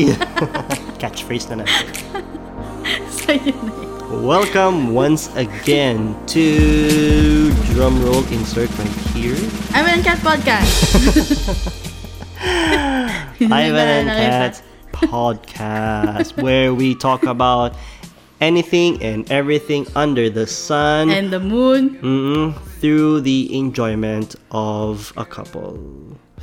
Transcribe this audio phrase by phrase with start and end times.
[0.00, 0.16] Yee!
[1.00, 1.92] Catchphrase na natin.
[3.12, 4.24] So, yun na yun.
[4.24, 9.36] Welcome once again to drumroll insert right here.
[9.76, 10.72] Ivan and Kat Podcast.
[13.44, 14.16] Ivan and Naalala ko pa.
[14.16, 14.54] Kat
[15.04, 17.76] podcast where we talk about
[18.40, 22.00] anything and everything under the sun And the moon.
[22.00, 25.76] mm, through the enjoyment of a couple,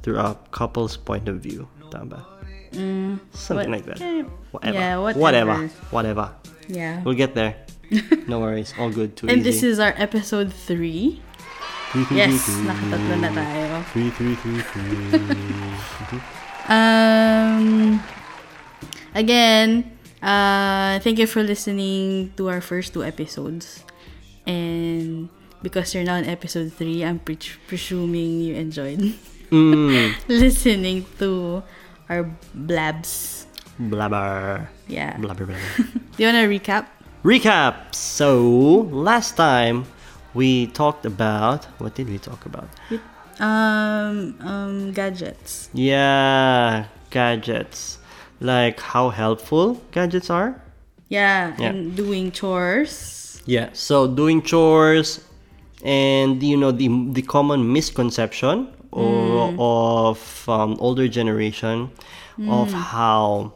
[0.06, 1.66] through a couple's point of view.
[1.90, 2.37] Tama ba?
[2.74, 3.20] Something
[3.56, 4.02] what- like that.
[4.02, 4.78] eh, Whatever.
[4.78, 5.20] yeah, whatever.
[5.22, 5.58] whatever.
[5.92, 6.26] Whatever.
[6.68, 7.02] Yeah.
[7.04, 7.56] We'll get there.
[8.28, 8.74] No worries.
[8.78, 9.16] All good.
[9.16, 9.48] Too And easy.
[9.52, 11.24] this is our episode 3.
[12.12, 13.80] Yes, nakatatlo na tayo.
[13.96, 16.20] Three, three, three, three.
[16.68, 18.04] Um,
[19.16, 19.88] again,
[20.22, 23.88] uh, thank you for listening to our first two episodes.
[24.46, 25.30] And
[25.64, 29.16] because you're now in episode 3, I'm pre- presuming you enjoyed
[29.52, 30.12] mm.
[30.28, 31.64] listening to
[32.10, 33.46] our blabs.
[33.80, 34.68] Blabber.
[34.88, 35.18] Yeah.
[35.18, 35.62] Blabber, blabber.
[36.18, 36.86] Do you want to recap?
[37.24, 37.94] Recap.
[37.94, 38.42] So
[38.92, 39.86] last time
[40.34, 42.70] we talked about what did we talk about?
[43.40, 45.70] Um, um, gadgets.
[45.74, 48.00] Yeah, gadgets.
[48.40, 50.62] Like how helpful gadgets are.
[51.10, 51.70] Yeah, Yeah.
[51.70, 53.42] and doing chores.
[53.46, 53.70] Yeah.
[53.74, 55.24] So doing chores,
[55.84, 61.92] and you know the the common misconception or, of um, older generation
[62.48, 63.54] of how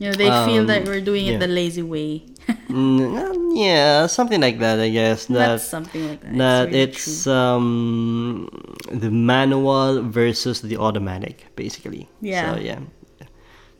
[0.00, 1.36] You know, they feel that Um, we're doing yeah.
[1.36, 2.24] it the lazy way.
[2.70, 4.78] Mm, yeah something like that.
[4.80, 6.34] I guess that That's something like that.
[6.38, 8.48] that really it's um
[8.90, 12.08] the manual versus the automatic basically.
[12.22, 12.54] Yeah.
[12.54, 12.80] So yeah.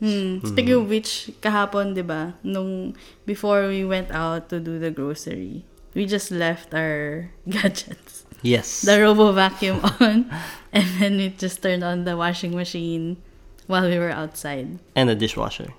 [0.01, 0.41] Hmm.
[0.45, 5.61] Speaking of which, kahapon, di ba, nung before we went out to do the grocery,
[5.93, 8.20] we just left our gadgets.
[8.41, 8.81] Yes.
[8.81, 10.29] The robo vacuum on,
[10.73, 13.17] and then we just turned on the washing machine
[13.67, 14.79] while we were outside.
[14.95, 15.73] and the dishwasher.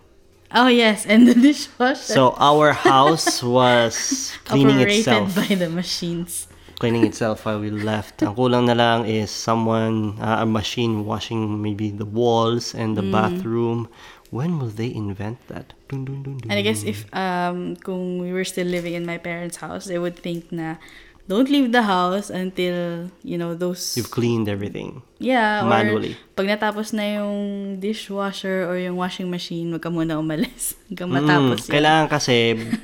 [0.54, 5.34] Oh yes, and the dishwasher So our house was cleaning operated itself.
[5.34, 6.46] by the machines.
[6.78, 8.22] cleaning itself while we left.
[8.26, 13.06] Ang kulang na lang is someone, uh, a machine washing maybe the walls and the
[13.06, 13.86] bathroom.
[14.34, 15.78] When will they invent that?
[15.86, 16.42] Dun, dun, dun.
[16.50, 19.94] And I guess if um kung we were still living in my parents' house, they
[20.00, 20.82] would think na
[21.24, 25.00] don't leave the house until you know those You've cleaned everything.
[25.22, 26.18] yeah manually.
[26.34, 27.38] pag natapos na yung
[27.78, 31.72] dishwasher or yung washing machine, wag ka muna umalis hanggang Mm, matapos yun.
[31.78, 32.34] kailangan kasi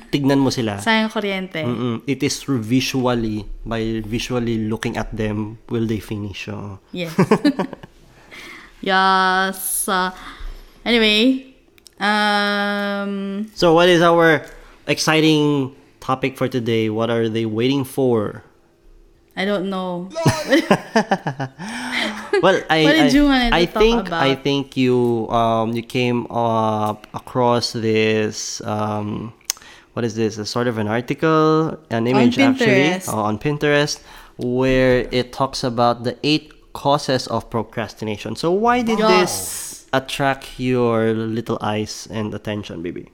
[0.07, 0.79] tignan mo sila.
[0.87, 1.59] Sayang kuryente.
[1.61, 1.99] Mm-mm.
[2.07, 6.47] It is through visually, by visually looking at them, will they finish?
[6.47, 6.79] Oh.
[6.95, 7.11] Yes.
[8.81, 9.87] yes.
[9.87, 10.11] Uh,
[10.85, 11.53] anyway,
[11.99, 14.45] um, So, what is our
[14.87, 15.75] exciting
[16.09, 16.89] topic for today?
[16.89, 18.41] What are they waiting for?
[19.37, 20.09] I don't know.
[22.41, 25.83] Well, I What did I, you wanna I talk think I think you um you
[25.83, 29.33] came up across this um
[29.93, 30.37] what is this?
[30.37, 33.99] A sort of an article, an image actually uh, on Pinterest
[34.37, 38.35] where it talks about the eight causes of procrastination.
[38.39, 39.09] So why did Yes.
[39.11, 39.29] this
[39.91, 43.11] attract your little eyes and attention, baby?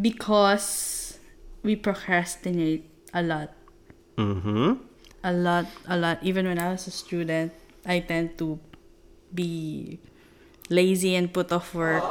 [0.00, 0.97] because
[1.62, 3.52] we procrastinate a lot.
[4.16, 4.82] Mm-hmm.
[5.22, 6.18] a lot a lot.
[6.22, 7.52] Even when i was a student
[7.86, 8.58] i tend to
[9.34, 9.98] be
[10.70, 12.02] lazy and put off work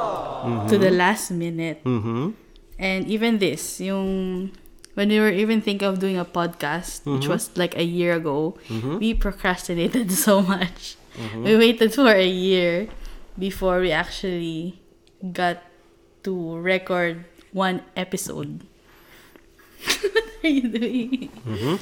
[0.68, 1.84] to the last minute.
[1.84, 2.32] Mm-hmm.
[2.78, 4.50] and even this yung
[4.94, 8.56] when we were even thinking of doing a podcast which was like a year ago
[8.98, 10.96] we procrastinated so much.
[11.34, 12.88] We waited for a year
[13.36, 14.78] before we actually
[15.34, 15.58] got
[16.22, 18.62] to record one episode
[20.12, 21.78] what are you doing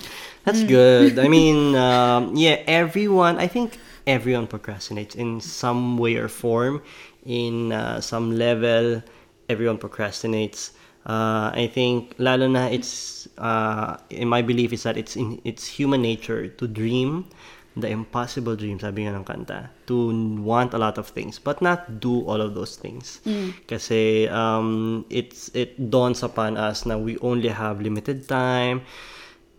[0.47, 1.19] That's good.
[1.19, 6.83] I mean, um, yeah, everyone, I think everyone procrastinates in some way or form.
[7.27, 9.03] In uh, some level,
[9.49, 10.71] everyone procrastinates.
[11.05, 15.67] Uh, I think, lalo na it's, uh, in my belief is that it's in it's
[15.67, 17.27] human nature to dream
[17.77, 20.11] the impossible dream, sabi nga ng kanta, to
[20.41, 23.21] want a lot of things, but not do all of those things.
[23.69, 28.81] Kasi um, it's it dawns upon us na we only have limited time,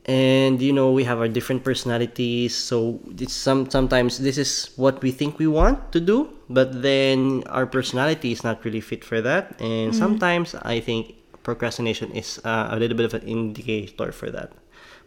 [0.07, 5.03] and you know we have our different personalities so it's some sometimes this is what
[5.03, 9.19] we think we want to do but then our personality is not really fit for
[9.19, 11.13] that and sometimes i think
[11.43, 14.53] procrastination is uh, a little bit of an indicator for that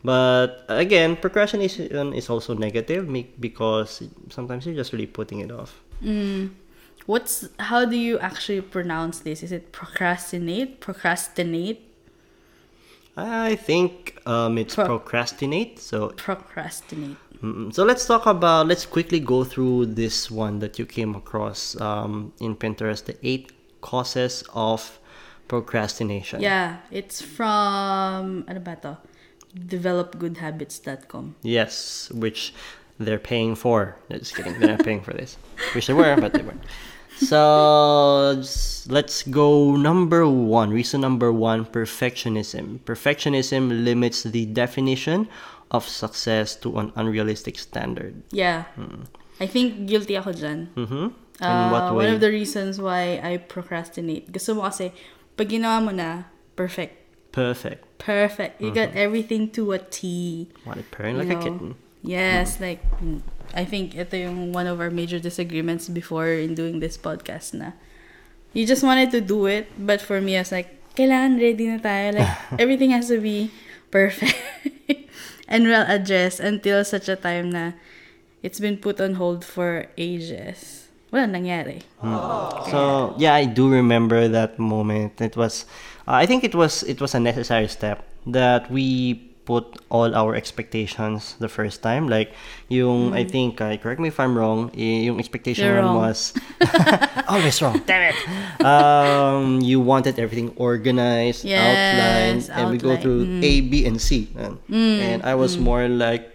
[0.02, 3.06] but again procrastination is also negative
[3.38, 5.80] because sometimes you're just really putting it off
[7.06, 9.42] What's how do you actually pronounce this?
[9.42, 10.80] Is it procrastinate?
[10.80, 11.86] Procrastinate?
[13.16, 17.16] i think um, it's Pro- procrastinate so Procrastinate.
[17.42, 18.68] Mm, So let's talk about.
[18.68, 23.04] Let's quickly go through this one that you came across um, in Pinterest.
[23.04, 25.00] The eight causes of
[25.48, 26.40] procrastination.
[26.40, 28.98] Yeah, it's from, ano ba to?
[29.56, 31.36] Developgoodhabits.com.
[31.42, 32.54] Yes, which
[32.98, 33.96] they're paying for.
[34.08, 34.58] No, just kidding.
[34.58, 35.36] They're not paying for this.
[35.74, 36.62] Wish they were, but they weren't.
[37.20, 38.40] So
[38.88, 40.70] let's go number one.
[40.70, 42.80] Reason number one perfectionism.
[42.80, 45.28] Perfectionism limits the definition
[45.70, 48.22] of success to an unrealistic standard.
[48.30, 48.64] Yeah.
[49.40, 50.68] I think guilty ako dyan.
[50.76, 51.06] Mm-hmm.
[51.40, 52.04] In Uh, what way?
[52.04, 54.28] One of the reasons why I procrastinate.
[54.28, 54.92] Gusto mo kasi,
[55.40, 56.99] pag ginawa mo na, perfect.
[57.32, 57.86] Perfect.
[57.98, 58.60] Perfect.
[58.60, 58.98] You got mm-hmm.
[58.98, 60.48] everything to a T.
[60.66, 61.42] Want it purring like a know.
[61.42, 61.74] kitten.
[62.02, 62.64] Yes, mm-hmm.
[62.64, 63.20] like, mm,
[63.54, 67.72] I think ito yung one of our major disagreements before in doing this podcast na.
[68.52, 71.78] You just wanted to do it, but for me, I was like, kailangan ready na
[71.78, 72.18] tayo.
[72.18, 73.52] Like, everything has to be
[73.90, 74.34] perfect
[75.50, 77.78] and well addressed until such a time na
[78.42, 80.88] it's been put on hold for ages.
[81.10, 81.82] Wala nangyari.
[82.02, 82.70] Mm.
[82.70, 85.20] So yeah, I do remember that moment.
[85.20, 85.66] It was,
[86.10, 89.14] I think it was it was a necessary step that we
[89.46, 92.06] put all our expectations the first time.
[92.08, 92.30] Like
[92.68, 94.70] yung I think, uh, correct me if I'm wrong.
[94.78, 95.82] Yung expectation Mm.
[95.82, 95.96] Wrong.
[95.96, 96.32] was
[97.28, 97.82] always wrong.
[97.86, 98.18] Damn it.
[98.62, 103.42] Um, you wanted everything organized, outlined, Yes, and we go through Mm.
[103.42, 104.28] A, B, and C.
[104.38, 106.30] And, and I was more like,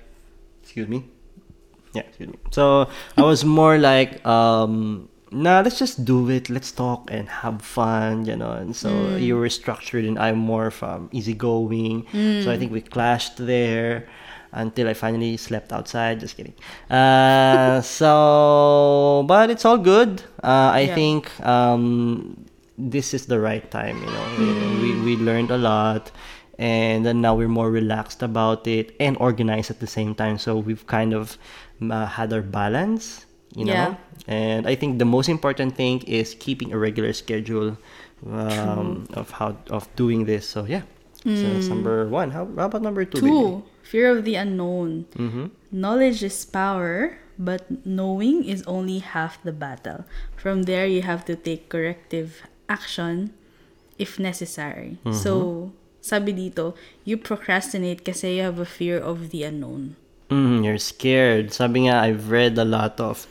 [0.63, 1.06] excuse me.
[1.94, 2.36] Yeah, excuse me.
[2.51, 6.49] So I was more like, um, nah, let's just do it.
[6.49, 8.51] Let's talk and have fun, you know.
[8.53, 12.05] And so you were structured, and I'm more from easygoing.
[12.39, 14.07] So I think we clashed there
[14.55, 16.19] until I finally slept outside.
[16.23, 16.55] Just kidding.
[16.89, 20.23] Uh, so, but it's all good.
[20.43, 20.95] Uh, I Yeah.
[20.95, 22.45] think um,
[22.77, 23.97] this is the right time.
[23.99, 24.25] You know,
[24.81, 26.11] we we learned a lot.
[26.57, 30.38] And then now we're more relaxed about it and organized at the same time.
[30.39, 31.38] So we've kind of
[31.83, 33.25] uh, had our balance,
[33.55, 33.73] you know.
[33.73, 33.95] Yeah.
[34.27, 37.77] And I think the most important thing is keeping a regular schedule
[38.27, 40.47] um, of how of doing this.
[40.47, 40.83] So yeah,
[41.23, 42.31] so that's number one.
[42.31, 43.21] How, how about number two?
[43.21, 43.31] baby?
[43.31, 45.05] Two, fear of the unknown.
[45.15, 45.51] Mhm.
[45.71, 50.05] Knowledge is power, but knowing is only half the battle.
[50.35, 53.33] From there, you have to take corrective action
[53.97, 54.97] if necessary.
[55.11, 55.71] So,
[56.01, 56.75] sabi dito,
[57.07, 59.95] you procrastinate kasi you have a fear of the unknown.
[60.30, 61.54] Mm, you're scared.
[61.54, 63.27] Sabi nga, I've read a lot of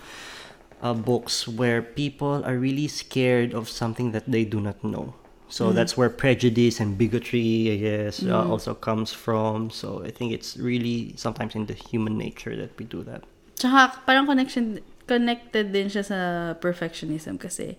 [0.83, 5.15] uh, books where people are really scared of something that they do not know.
[5.49, 9.71] So that's where prejudice and bigotry, I guess, uh, also comes from.
[9.71, 13.23] So I think it's really sometimes in the human nature that we do that.
[13.55, 16.19] Tsaka, parang connection, connected din siya sa
[16.59, 17.79] perfectionism kasi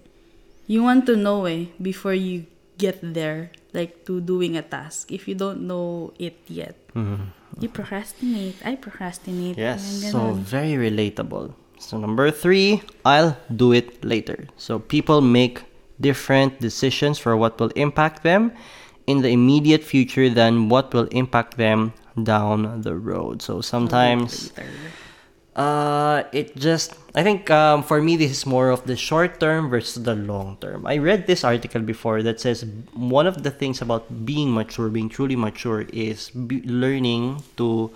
[0.72, 2.48] you want to know eh before you
[2.80, 5.12] get there, like to doing a task.
[5.12, 6.80] If you don't know it yet,
[7.60, 8.56] you procrastinate.
[8.66, 9.58] I procrastinate.
[9.58, 11.54] Yes, so very relatable.
[11.80, 14.48] So number three, I'll do it later.
[14.58, 15.64] So people make
[16.00, 18.52] different decisions for what will impact them
[19.08, 21.94] in the immediate future than what will impact them
[22.24, 23.42] down the road.
[23.42, 24.52] So sometimes
[25.56, 29.70] uh, it just I think um, for me this is more of the short term
[29.70, 30.86] versus the long term.
[30.86, 35.10] I read this article before that says one of the things about being mature, being
[35.10, 37.92] truly mature, is be learning to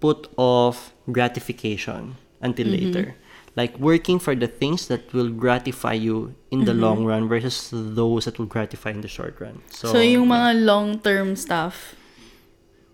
[0.00, 3.16] put off gratification until later.
[3.56, 8.28] Like working for the things that will gratify you in the long run versus those
[8.28, 9.64] that will gratify in the short run.
[9.72, 11.96] So, So, yung mga long-term stuff,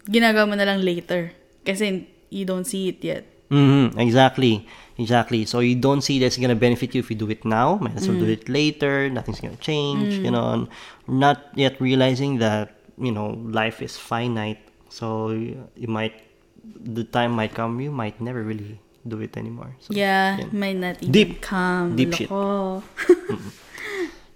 [0.06, 1.34] ginagawa mo na lang later.
[1.66, 3.24] Kasi you don't see it yet.
[3.52, 4.64] hmm exactly,
[4.96, 5.44] exactly.
[5.44, 7.76] So you don't see that's gonna benefit you if you do it now.
[7.76, 8.40] Might as well do mm.
[8.40, 9.12] it later.
[9.12, 10.24] Nothing's gonna change.
[10.24, 10.36] You mm.
[10.36, 10.72] know,
[11.04, 14.64] not yet realizing that you know life is finite.
[14.88, 16.16] So you, you might,
[16.64, 19.76] the time might come you might never really do it anymore.
[19.80, 20.50] So, Yeah, yun.
[20.52, 21.40] might not even Deep.
[21.40, 21.96] come.
[21.96, 22.28] Deep shit.
[22.28, 22.82] Loko.
[23.08, 23.48] Mm-hmm.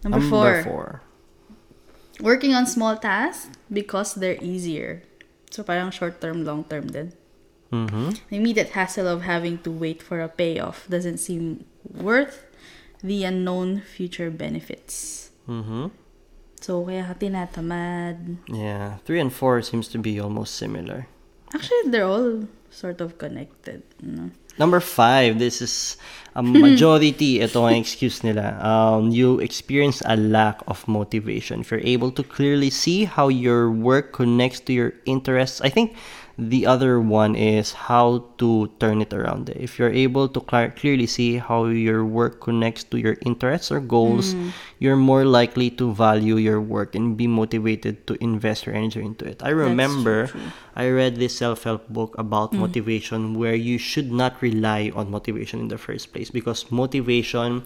[0.09, 0.63] Number four.
[0.63, 1.03] four.
[2.21, 5.03] Working on small tasks because they're easier.
[5.51, 7.13] So parang short term, long term din.
[7.73, 8.11] Mm-hmm.
[8.31, 12.47] The immediate hassle of having to wait for a payoff doesn't seem worth
[13.03, 15.31] the unknown future benefits.
[15.49, 15.89] Mm-hmm.
[16.61, 18.39] So kaya ka tinatamad.
[18.49, 21.07] Yeah, three and four seems to be almost similar.
[21.55, 23.83] Actually, they're all sort of connected.
[24.03, 24.31] No?
[24.59, 25.97] Number five, this is
[26.35, 27.45] a majority.
[27.45, 28.57] ito ang excuse nila.
[28.59, 31.61] Um, you experience a lack of motivation.
[31.61, 35.95] If you're able to clearly see how your work connects to your interests, I think
[36.39, 39.49] the other one is how to turn it around.
[39.57, 43.81] If you're able to cl- clearly see how your work connects to your interests or
[43.81, 44.37] goals,
[44.79, 49.25] you're more likely to value your work and be motivated to invest your energy into
[49.25, 49.41] it.
[49.43, 50.53] I remember true.
[50.77, 55.69] I read this self-help book about motivation where you should not rely on motivation in
[55.69, 57.65] the first place because motivation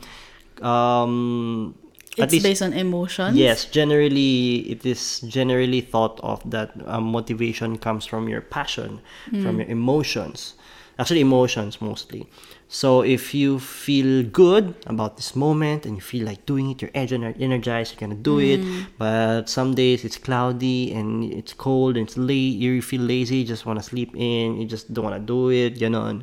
[0.62, 1.74] um
[2.16, 3.36] It's least- based on emotions.
[3.36, 9.00] Yes, generally it is generally thought of that um, motivation comes from your passion,
[9.30, 10.54] from your emotions.
[10.98, 12.26] Actually, emotions mostly.
[12.68, 16.90] So if you feel good about this moment and you feel like doing it, you're
[16.90, 18.60] ener- energized, you're gonna do it.
[18.98, 22.54] But some days it's cloudy and it's cold and it's late.
[22.58, 24.60] You feel lazy, you just wanna sleep in.
[24.60, 25.76] You just don't wanna do it.
[25.78, 26.22] Ganon.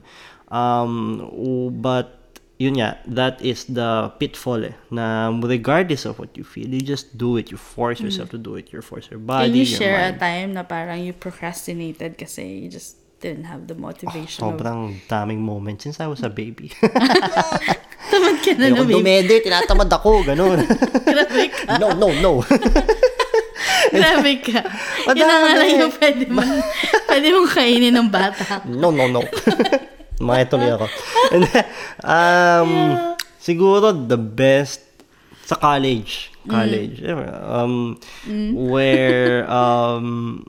[0.51, 2.16] Um, but
[2.57, 7.17] yun nga, that is the pitfall eh, na regardless of what you feel, you just
[7.17, 7.53] do it.
[7.53, 8.73] You force yourself to do it.
[8.73, 10.19] You force your body, Can you your share a mind.
[10.19, 14.57] time na parang you procrastinated kasi you just didn't have the motivation of...
[14.57, 16.73] Sobrang daming moments since I was a baby.
[18.13, 19.01] Tamad ka na na, babe.
[19.01, 20.61] dumede, tinatamad ako, ganun.
[21.13, 21.77] Grabe ka.
[21.77, 22.41] no, no, no.
[23.93, 24.59] Grabe ka.
[25.13, 26.41] Yun na nga lang yung pwede mo,
[27.09, 28.65] pwede mong kainin ng bata.
[28.65, 29.21] no, no, no.
[30.19, 30.87] Makituloy ako.
[31.33, 31.45] And
[32.03, 32.69] um,
[33.37, 34.81] siguro the best
[35.45, 36.31] sa college.
[36.47, 37.03] College.
[37.03, 37.99] Um,
[38.67, 40.43] where, um,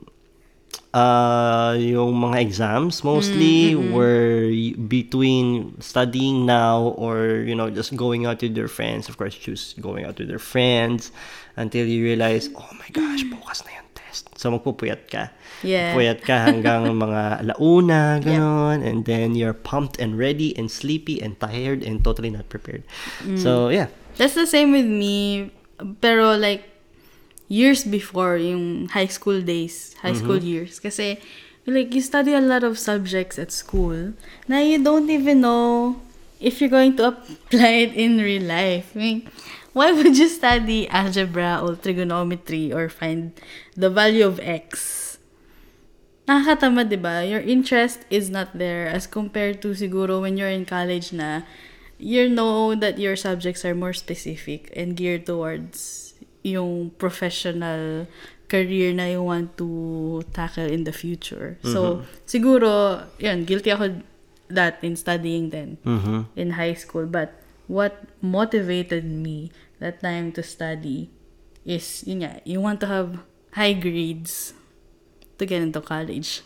[0.93, 8.25] uh, yung mga exams mostly were y- between studying now or, you know, just going
[8.25, 9.07] out with your friends.
[9.07, 11.11] Of course, choose going out with your friends
[11.55, 14.27] until you realize, oh my gosh, bukas na yung test.
[14.35, 15.31] So, magpupuyat ka.
[15.63, 15.95] Yeah.
[15.95, 18.85] Puyat ka hanggang mga alauna, ganon.
[18.85, 22.83] And then you're pumped and ready and sleepy and tired and totally not prepared.
[23.23, 23.39] Mm.
[23.39, 23.87] So, yeah.
[24.17, 25.51] That's the same with me.
[26.01, 26.69] Pero like,
[27.47, 30.23] years before, yung high school days, high mm-hmm.
[30.23, 30.79] school years.
[30.79, 31.19] Kasi,
[31.65, 34.13] like, you study a lot of subjects at school
[34.47, 35.99] na you don't even know
[36.39, 38.91] if you're going to apply it in real life.
[38.95, 39.29] I mean,
[39.73, 43.33] why would you study algebra or trigonometry or find
[43.75, 45.08] the value of x?
[46.29, 47.25] Nakakatamad, di ba?
[47.25, 51.41] Your interest is not there as compared to siguro when you're in college na
[51.97, 56.13] you know that your subjects are more specific and geared towards
[56.45, 58.05] yung professional
[58.45, 61.57] career na you want to tackle in the future.
[61.65, 64.05] So, siguro, yun, guilty ako
[64.53, 66.29] that in studying then Mm-hmm.
[66.37, 67.09] in high school.
[67.09, 69.49] But what motivated me
[69.81, 71.09] that time to study
[71.65, 73.17] is, yun nga, you want to have
[73.57, 74.53] high grades
[75.39, 76.43] to get into college.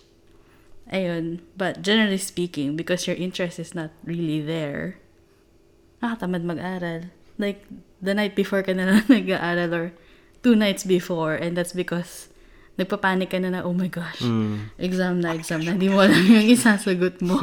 [0.93, 1.41] Ayun.
[1.57, 5.01] But generally speaking, because your interest is not really there,
[6.01, 7.09] nakakatamad mag-aral.
[7.41, 7.65] Like,
[7.97, 9.85] the night before ka na lang nag-aaral or
[10.43, 12.27] two nights before and that's because
[12.77, 14.21] nagpapanik ka na na, oh my gosh,
[14.77, 15.77] exam na, exam na.
[15.77, 17.38] Hindi mo alam yung isasagot mo.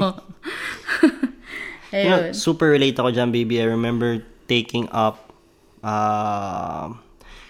[1.91, 2.39] You know, Ayun.
[2.39, 3.59] super relate ako dyan, baby.
[3.59, 5.35] I remember taking up
[5.83, 6.95] uh,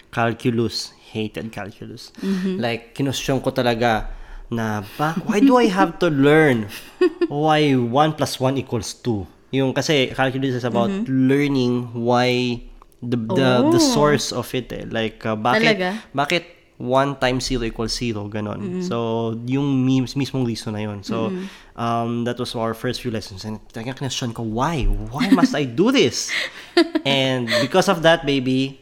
[0.09, 0.93] calculus.
[1.11, 2.15] Hated calculus.
[2.57, 4.07] Like, kinusyon ko talaga
[4.47, 6.67] na, ba, why do I have to learn
[7.27, 9.27] why 1 plus 1 equals 2?
[9.51, 12.59] Yung, kasi calculus is about learning why
[13.03, 13.91] the the, the Oh.
[13.91, 14.87] source of it eh.
[14.87, 15.89] Like, uh, bakit, Talaga?
[16.15, 16.43] bakit
[16.81, 18.81] 1 times 0 equals 0, ganon.
[18.81, 21.05] So, yung mis- mismong reason na yun.
[21.05, 21.29] So,
[21.77, 23.45] um, that was our first few lessons.
[23.45, 24.89] And talagang kinasyon ko, why?
[24.89, 26.33] Why must I do this?
[27.05, 28.81] and because of that, baby,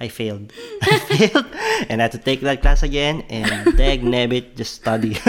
[0.00, 0.54] I failed.
[0.82, 1.46] I failed.
[1.90, 3.26] And I had to take that class again.
[3.26, 5.18] And dag nabbit, just study.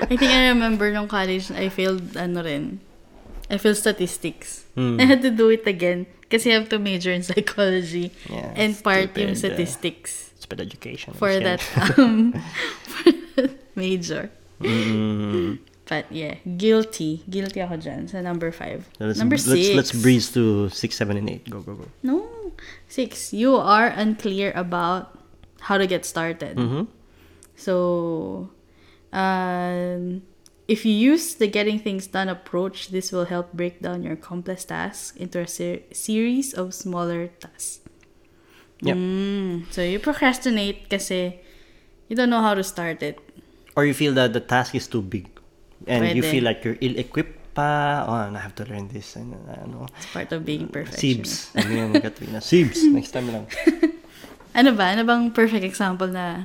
[0.00, 2.80] I think I remember nung college, I failed, ano rin,
[3.52, 4.64] I failed statistics.
[4.72, 8.72] I had to do it again kasi I have to major in psychology Yeah, and
[8.80, 11.16] part yung stupid, uh, statistics Bad education.
[11.16, 11.64] for that
[11.98, 12.36] um,
[12.84, 14.28] for that major.
[14.60, 15.58] Mm.
[15.88, 17.24] But yeah, guilty.
[17.28, 18.88] Guilty ako dyan sa number five.
[18.96, 19.76] So let's, number let's, six.
[19.76, 21.50] let's breeze to 6, 7, and 8.
[21.50, 21.86] Go, go, go.
[22.02, 22.24] No.
[22.88, 23.34] Six.
[23.34, 25.18] You are unclear about
[25.68, 26.56] how to get started.
[26.56, 26.88] Mm-hmm.
[27.56, 28.48] So,
[29.12, 30.22] um,
[30.66, 34.64] if you use the getting things done approach, this will help break down your complex
[34.64, 37.81] tasks into a ser- series of smaller tasks.
[38.82, 38.96] Yep.
[38.96, 41.38] Mm, so you procrastinate kasi
[42.10, 43.18] you don't know how to start it.
[43.78, 45.30] Or you feel that the task is too big.
[45.86, 48.04] And you feel like you're ill-equipped pa.
[48.06, 49.16] Oh, I have to learn this.
[49.16, 51.54] And, uh, ano, It's part of being perfectionist.
[51.54, 51.56] Sibs.
[51.58, 52.38] Ano yun, Katrina?
[52.38, 52.82] Sibs.
[52.84, 53.46] Next time lang.
[54.52, 54.92] Ano ba?
[54.92, 56.44] Ano bang perfect example na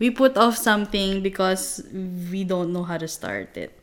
[0.00, 1.84] we put off something because
[2.32, 3.76] we don't know how to start it?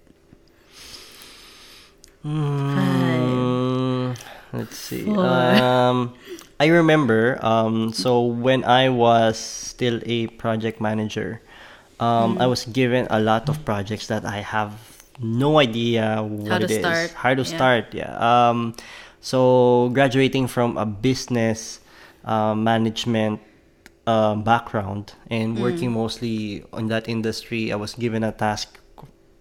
[2.25, 4.17] Mm,
[4.53, 5.05] let's see.
[5.05, 5.25] Four.
[5.25, 6.13] Um,
[6.62, 7.41] I remember.
[7.41, 11.41] Um, so when I was still a project manager,
[11.98, 12.41] um, Mm.
[12.41, 14.77] I was given a lot of projects that I have
[15.18, 16.80] no idea what it is.
[16.86, 17.56] start, How to yeah.
[17.58, 17.86] start?
[17.98, 18.13] Yeah.
[18.22, 18.74] Um,
[19.22, 21.80] so graduating from a business
[22.25, 23.41] uh, management
[24.06, 25.62] uh, background and Mm.
[25.62, 28.77] working mostly on that industry, I was given a task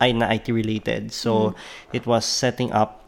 [0.01, 1.13] IT related.
[1.13, 1.55] So Mm.
[1.93, 3.05] it was setting up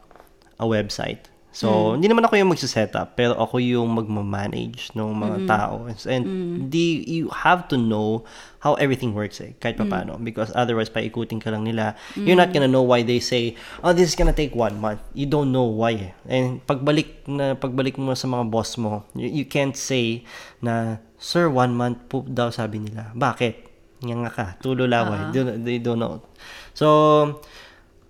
[0.59, 1.32] a website.
[1.53, 5.85] So, hindi naman ako yung magsisetup, pero ako yung magmamanage ng mga tao.
[6.09, 6.25] And
[6.67, 8.25] di, you have to know
[8.57, 10.17] how everything works eh, kahit pa paano.
[10.17, 11.93] Because otherwise, paikutin ka lang nila.
[12.17, 13.53] You're not gonna know why they say,
[13.85, 15.05] oh, this is gonna take one month.
[15.13, 16.11] You don't know why eh.
[16.25, 20.25] And pagbalik na pagbalik mo sa mga boss mo, you, you can't say
[20.57, 23.13] na, Sir, one month po daw sabi nila.
[23.13, 23.69] Bakit?
[24.03, 25.31] Nga nga ka, tulo laway.
[25.31, 26.19] They, don't- they don't know.
[26.73, 26.87] So,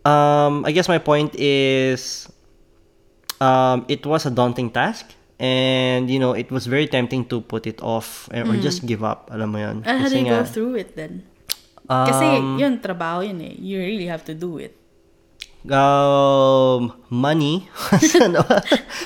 [0.07, 2.25] um, I guess my point is,
[3.43, 5.11] um, it was a daunting task.
[5.39, 9.03] And, you know, it was very tempting to put it off or, or just give
[9.03, 9.27] up.
[9.27, 9.83] Alam mo yun.
[9.83, 11.27] And how do Kasi you go through it then?
[11.83, 13.55] Kasi um, yun, trabaho yun eh.
[13.59, 14.79] You really have to do it.
[15.71, 18.15] um, money was,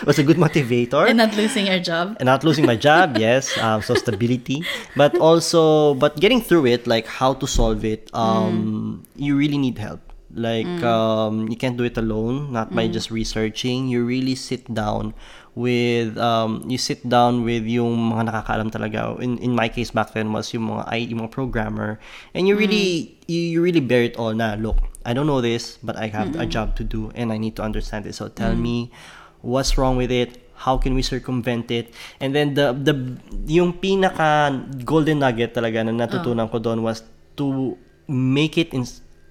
[0.05, 1.07] was a good motivator.
[1.07, 2.17] And not losing your job.
[2.19, 4.63] and not losing my job yes um, so stability
[4.95, 9.77] but also but getting through it like how to solve it um you really need
[9.77, 10.01] help
[10.33, 13.87] like um you can't do it alone not by just researching.
[13.87, 15.15] You really sit down
[15.55, 19.15] with um you sit down with yung mga nakakaalam talaga.
[19.23, 21.99] In in my case back then was yung mga I, yung mga programmer.
[22.35, 25.79] And you really you, you really bear it all na look I don't know this
[25.79, 28.51] but I have a job to do and I need to understand it so tell
[28.51, 28.91] me
[29.39, 30.43] what's wrong with it?
[30.57, 31.93] How can we circumvent it?
[32.19, 33.15] And then the the
[33.47, 34.51] yung pinaka
[34.83, 37.05] golden nugget talaga na natutunan ko doon was
[37.39, 37.77] to
[38.09, 38.83] make it in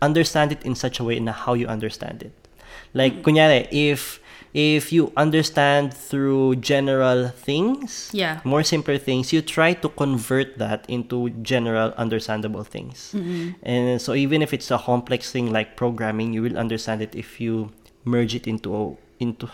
[0.02, 2.32] understand it in such a way na how you understand it
[2.92, 4.20] like kunyari if
[4.56, 8.40] if you understand through general things Yeah.
[8.44, 13.12] more simpler things you try to convert that into general understandable things
[13.64, 17.36] and so even if it's a complex thing like programming you will understand it if
[17.40, 17.68] you
[18.08, 19.44] merge it into into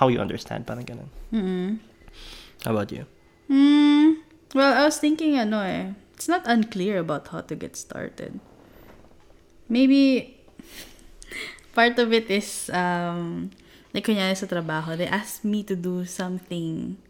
[0.00, 1.08] how you understand parang ganun
[2.64, 3.04] how about you
[3.52, 4.22] Hmm.
[4.54, 8.40] Well, I was thinking, ano eh, it's not unclear about how to get started.
[9.72, 10.36] Maybe,
[11.72, 13.48] part of it is, um,
[13.96, 17.00] like, kunyari sa trabaho, they asked me to do something,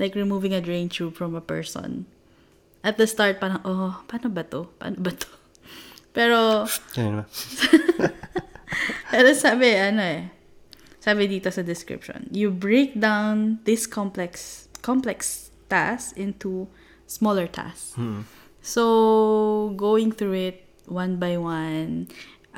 [0.00, 2.08] like removing a drain tube from a person.
[2.80, 4.72] At the start, parang, oh, paano ba to?
[4.80, 5.28] Paano ba to?
[6.16, 6.66] Pero,
[9.12, 10.26] pero sabi, ano eh,
[10.98, 16.66] sabi dito sa description, you break down this complex complex task into
[17.06, 17.94] smaller tasks.
[18.64, 22.08] So, going through it one by one,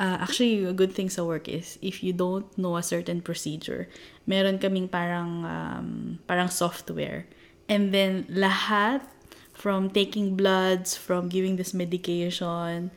[0.01, 3.89] uh, actually, a good thing sa work is if you don't know a certain procedure,
[4.27, 7.27] meron kaming parang, um, parang software.
[7.69, 9.05] And then, lahat
[9.53, 12.91] from taking bloods, from giving this medication,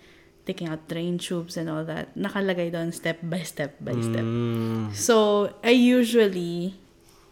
[0.46, 4.24] taking out drain tubes and all that, nakalagay doon step by step by step.
[4.24, 6.80] Mm, So, I usually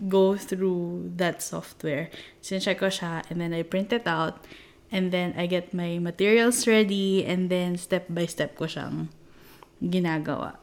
[0.03, 2.09] go through that software.
[2.41, 4.45] Sinecheck ko siya, and then I print it out,
[4.91, 9.09] and then I get my materials ready, and then step by step ko siyang
[9.81, 10.59] ginagawa.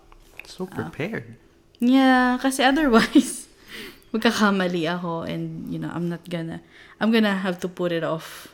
[0.49, 1.37] so prepared
[1.79, 3.47] Yeah, kasi otherwise,
[4.13, 6.59] magkakamali ako, and, you know, I'm not gonna,
[6.99, 8.51] I'm gonna have to put it off.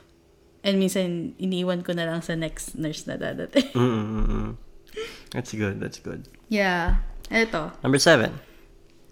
[0.60, 3.72] And minsan, iniwan ko na lang sa next nurse na dadating.
[3.72, 4.56] Mm-mm-mm.
[5.34, 7.02] that's good that's good yeah.
[7.26, 7.74] Eto.
[7.82, 8.38] number seven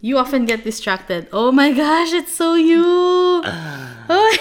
[0.03, 1.29] You often get distracted.
[1.31, 2.83] Oh my gosh, it's so you.
[4.11, 4.35] Oh.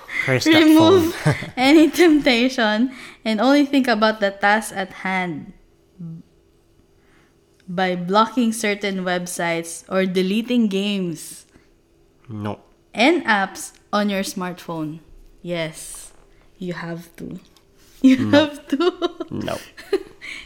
[0.46, 1.14] Remove
[1.56, 2.92] any temptation
[3.24, 5.52] and only think about the task at hand
[7.68, 11.46] by blocking certain websites or deleting games
[12.28, 12.60] no
[12.94, 15.00] and apps on your smartphone.
[15.42, 16.12] Yes,
[16.58, 17.40] you have to.
[18.02, 18.78] You have to.
[19.30, 19.54] no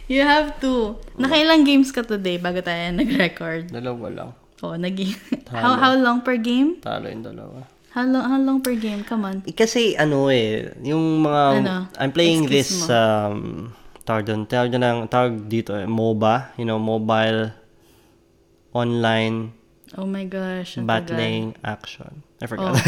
[0.08, 1.00] you have to.
[1.16, 3.72] Nakailang games ka today bago tayo nag-record?
[3.72, 4.96] dalawa lang Oh, nag
[5.52, 6.76] how, how long per game?
[6.84, 7.64] talo yung dalawa
[7.96, 9.08] How long, how long per game?
[9.08, 9.36] Come on.
[9.48, 11.88] Eh, Kasi ano eh, yung mga Ano?
[11.96, 13.72] I'm playing Excuse this um
[14.04, 17.56] tawag doon, tawag doon ng tawag dito eh, MOBA, you know, mobile
[18.76, 19.56] online
[19.96, 20.76] Oh my gosh.
[20.76, 21.08] ang tagal.
[21.08, 22.20] battling action.
[22.36, 22.76] I forgot.
[22.76, 22.84] Oh.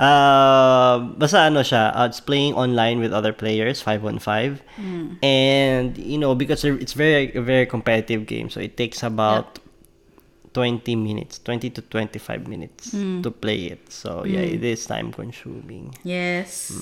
[0.00, 4.64] uh, basta ano siya, uh, it's playing online with other players, 515.
[4.80, 5.20] Hmm.
[5.20, 8.48] And, you know, because it's very, very competitive game.
[8.48, 9.60] So, it takes about
[10.56, 13.20] 20 minutes, 20 to 25 minutes Hmm.
[13.20, 13.92] to play it.
[13.92, 15.92] So, yeah, it is time consuming.
[16.00, 16.72] Yes.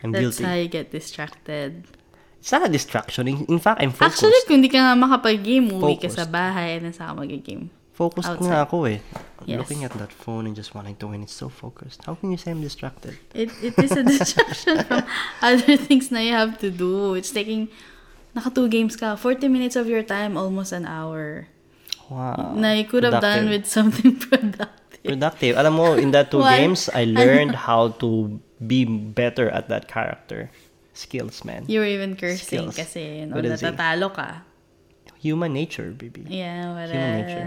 [0.00, 0.44] I'm That's guilty.
[0.48, 1.84] how you get distracted.
[2.40, 3.28] It's not a distraction.
[3.28, 4.24] In, in fact, I'm focused.
[4.24, 7.68] Actually, kung di ka nga makapag-game, uwi ka sa bahay and then saka mag-game.
[7.92, 8.48] focused outside.
[8.48, 8.96] nga ako eh.
[9.44, 9.60] Yes.
[9.60, 11.20] Looking at that phone and just wanting to win.
[11.20, 12.00] It's so focused.
[12.08, 13.20] How can you say I'm distracted?
[13.36, 15.04] It, it is a distraction from
[15.44, 17.12] other things na you have to do.
[17.12, 17.68] It's taking,
[18.32, 21.52] naka two games ka, 40 minutes of your time, almost an hour.
[22.10, 22.58] Wow.
[22.58, 23.54] na you could have done Productive.
[23.54, 25.00] with something productive.
[25.06, 25.54] productive.
[25.56, 30.50] Alam mo, in that two games, I learned how to be better at that character.
[30.92, 31.64] Skills, man.
[31.70, 32.76] You were even cursing Skills.
[32.76, 33.30] kasi he?
[33.30, 34.42] natatalo ka.
[35.20, 36.24] human nature, baby.
[36.32, 37.46] Yeah, what Human nature.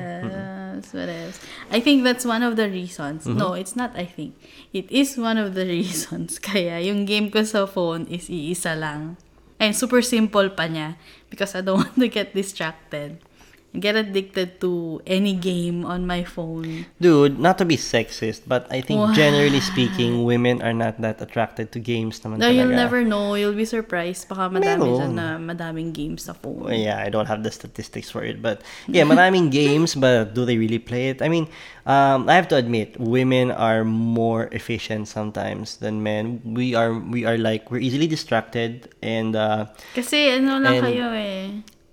[0.77, 0.93] else?
[0.93, 1.37] What else?
[1.73, 3.25] I think that's one of the reasons.
[3.25, 3.37] Mm-hmm.
[3.41, 4.37] No, it's not I think.
[4.73, 6.37] It is one of the reasons.
[6.37, 9.17] Kaya yung game ko sa phone is iisa lang.
[9.57, 11.01] And super simple pa niya.
[11.33, 13.25] Because I don't want to get distracted.
[13.73, 16.85] Get addicted to any game on my phone.
[17.01, 19.17] Dude, not to be sexist, but I think What?
[19.17, 23.33] generally speaking, women are not that attracted to games naman No, you'll never know.
[23.33, 24.29] You'll be surprised.
[24.29, 25.17] Baka madami Meron.
[25.17, 26.69] na madaming games sa phone.
[26.69, 30.45] Well, yeah, I don't have the statistics for it, but yeah, maraming games, but do
[30.45, 31.25] they really play it?
[31.25, 31.49] I mean,
[31.89, 36.45] um, I have to admit, women are more efficient sometimes than men.
[36.45, 41.07] We are, we are like, we're easily distracted, and uh, Kasi ano lang And- kayo
[41.09, 41.45] eh.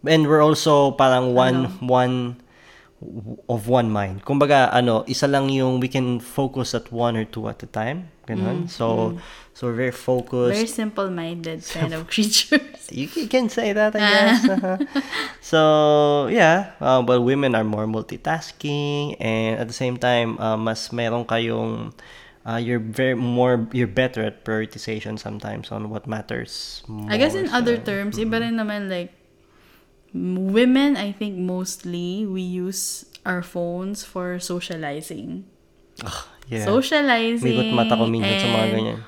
[0.06, 1.86] And we're also parang one, Ano?
[1.86, 2.16] one
[3.48, 4.24] of one mind.
[4.24, 8.08] Kumbaga, ano, isa lang yung we can focus at one or two at a time.
[8.28, 8.70] Ganun.
[8.70, 9.18] so,
[9.54, 10.54] so we're very focused.
[10.54, 12.60] Very simple-minded kind of creatures.
[12.90, 14.42] You can say that, I guess.
[14.50, 14.76] Uh-huh.
[15.40, 20.90] so yeah, uh, but women are more multitasking, and at the same time, uh, mas
[20.90, 21.94] meron kayong,
[22.42, 26.82] uh, you're very more, you're better at prioritization sometimes on what matters.
[27.06, 29.14] I guess in more, other so- terms, iba rin naman like
[30.14, 35.44] women, I think mostly we use our phones for socializing.
[36.48, 36.64] yeah.
[36.64, 38.98] Socializing Migot mata ko minsan sa mga ganyan.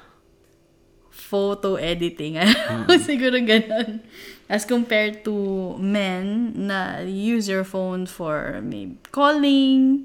[1.13, 2.37] photo editing.
[3.09, 4.05] Siguro ganun.
[4.53, 5.33] As compared to
[5.81, 10.05] men na use your phone for maybe calling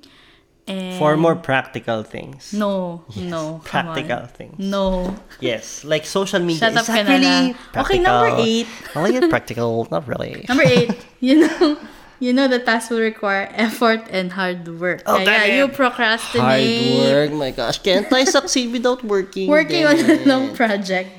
[0.68, 2.54] and For more practical things.
[2.54, 3.62] no, no.
[3.66, 4.60] Practical things.
[4.60, 5.16] No.
[5.40, 7.82] Yes, like social media Shut up ka really practical.
[7.86, 8.68] Okay, number eight.
[8.96, 10.46] Well, yeah, practical, not really.
[10.48, 11.78] Number eight, you know,
[12.20, 15.04] you know the task will require effort and hard work.
[15.06, 17.06] Oh, Kaya you Hard procrastinate.
[17.08, 17.78] work, my gosh.
[17.80, 19.48] Can't I succeed without working?
[19.48, 21.10] Working on a long project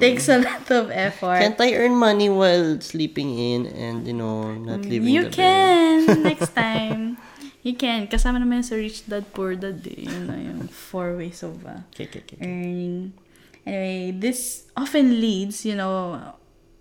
[0.00, 1.40] takes a lot of effort.
[1.40, 5.30] Can't I earn money while sleeping in and, you know, not mm, leaving you the
[5.30, 5.36] bed?
[5.36, 7.16] can next time.
[7.62, 8.10] You can.
[8.10, 9.78] Kasama naman sa Rich Dad, Poor Dad.
[9.86, 10.10] Eh.
[10.10, 12.38] Yun na yung four ways of uh, Okay, okay, okay.
[12.42, 13.14] earning.
[13.62, 16.18] Anyway, this often leads, you know,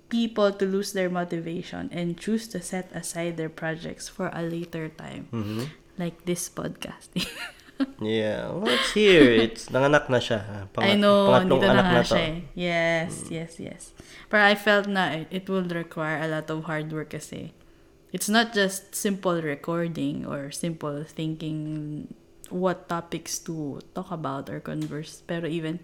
[0.10, 4.90] people to lose their motivation and choose to set aside their projects for a later
[4.90, 5.30] time.
[5.30, 5.70] Mhm.
[6.02, 7.30] Like this podcasting.
[7.98, 9.34] Yeah, well, it's here.
[9.34, 10.46] It's nanganak na siya.
[10.46, 10.86] ah.
[10.86, 12.14] I know, pangatlong na anak na to.
[12.14, 12.38] siya eh.
[12.54, 13.82] Yes, yes, yes.
[14.30, 17.58] But I felt na it, it will require a lot of hard work kasi.
[18.12, 22.12] It's not just simple recording or simple thinking
[22.52, 25.24] what topics to talk about or converse.
[25.24, 25.80] Pero even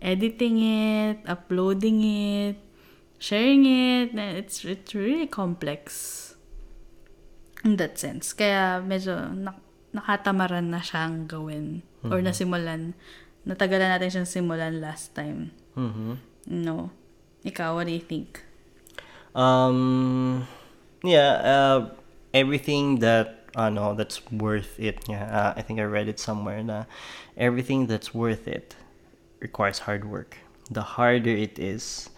[0.00, 2.56] editing it, uploading it,
[3.20, 6.32] sharing it, na- it's, it's really complex
[7.60, 8.32] in that sense.
[8.32, 9.60] Kaya medyo nak-
[9.92, 12.96] nakatamaran na siyang gawin or nasimulan.
[13.44, 15.52] Natagalan natin siyang simulan last time.
[15.76, 16.16] Mhm.
[16.48, 16.88] No.
[17.44, 18.40] Ikaw, what do you think?
[19.36, 20.48] Um,
[21.02, 21.90] yeah, uh,
[22.34, 25.08] everything that I know that's worth it.
[25.08, 26.62] Yeah, uh, I think I read it somewhere.
[26.62, 26.84] Na
[27.36, 28.76] everything that's worth it
[29.40, 30.36] requires hard work.
[30.70, 32.10] The harder it is,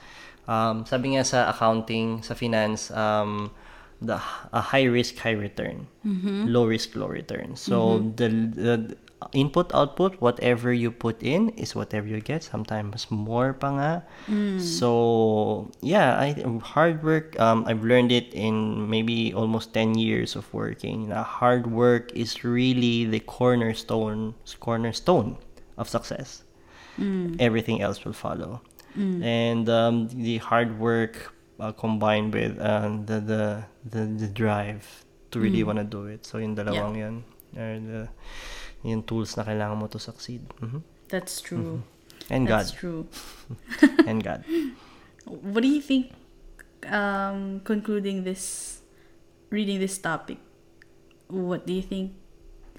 [0.47, 3.51] um, sabi nga sa accounting, sa finance, um,
[4.03, 4.21] the
[4.53, 5.87] a high risk, high return,
[6.45, 7.57] low risk, low return.
[7.57, 8.97] So the, the
[9.31, 12.43] input output, whatever you put in is whatever you get.
[12.43, 13.93] Sometimes more pa nga.
[14.59, 17.39] So yeah, I hard work.
[17.39, 21.09] Um, I've learned it in maybe almost ten years of working.
[21.09, 25.39] Na hard work is really the cornerstone cornerstone
[25.79, 26.43] of success.
[27.41, 28.61] Everything else will follow,
[29.25, 33.43] and um, the hard work uh, combined with uh, the, the
[33.89, 34.85] the the drive
[35.33, 36.29] to really wanna do it.
[36.29, 37.15] So yung dalawang yan
[37.57, 38.03] are the
[38.83, 40.43] yung tools na kailangan mo to succeed.
[40.61, 40.83] Mhm.
[41.09, 41.83] That's true.
[42.31, 42.67] And God.
[42.67, 43.07] That's true.
[44.09, 44.45] And God.
[45.27, 46.11] What do you think,
[46.89, 48.79] um, concluding this,
[49.51, 50.39] reading this topic,
[51.29, 52.13] what do you think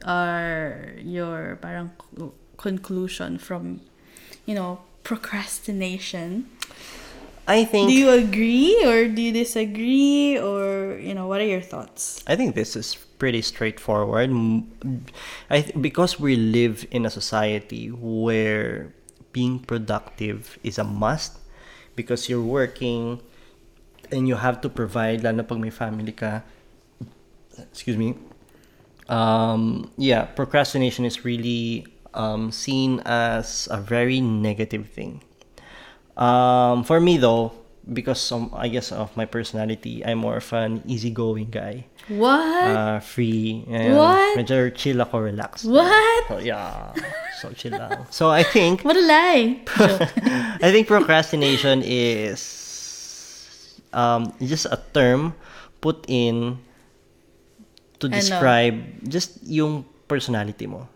[0.06, 1.92] are your parang
[2.58, 3.82] conclusion from,
[4.46, 6.50] you know, procrastination?
[7.48, 11.62] I think Do you agree or do you disagree or, you know, what are your
[11.62, 12.24] thoughts?
[12.26, 14.36] I think this is pretty straightforward.
[15.48, 18.92] I th- because we live in a society where
[19.32, 21.40] being productive is a must
[21.96, 23.24] because you're working
[24.12, 26.44] and you have to provide lalo pag may family ka.
[27.72, 28.20] Excuse me.
[29.08, 35.24] Um, yeah, procrastination is really um, seen as a very negative thing.
[36.20, 37.56] Um, for me though,
[37.92, 41.86] because of, I guess of my personality, I'm more of an easygoing guy.
[42.08, 42.40] What?
[42.40, 43.66] Uh, free.
[43.68, 43.98] Ayan.
[43.98, 44.38] What?
[44.38, 45.64] Medyo chill ako, relax.
[45.66, 46.28] what?
[46.28, 46.94] So, yeah.
[47.42, 48.08] So chill lang.
[48.10, 49.60] So I think What a lie.
[50.64, 52.40] I think procrastination is
[53.92, 55.36] um, just a term
[55.82, 56.60] put in
[58.00, 60.88] to describe just yung personality mo.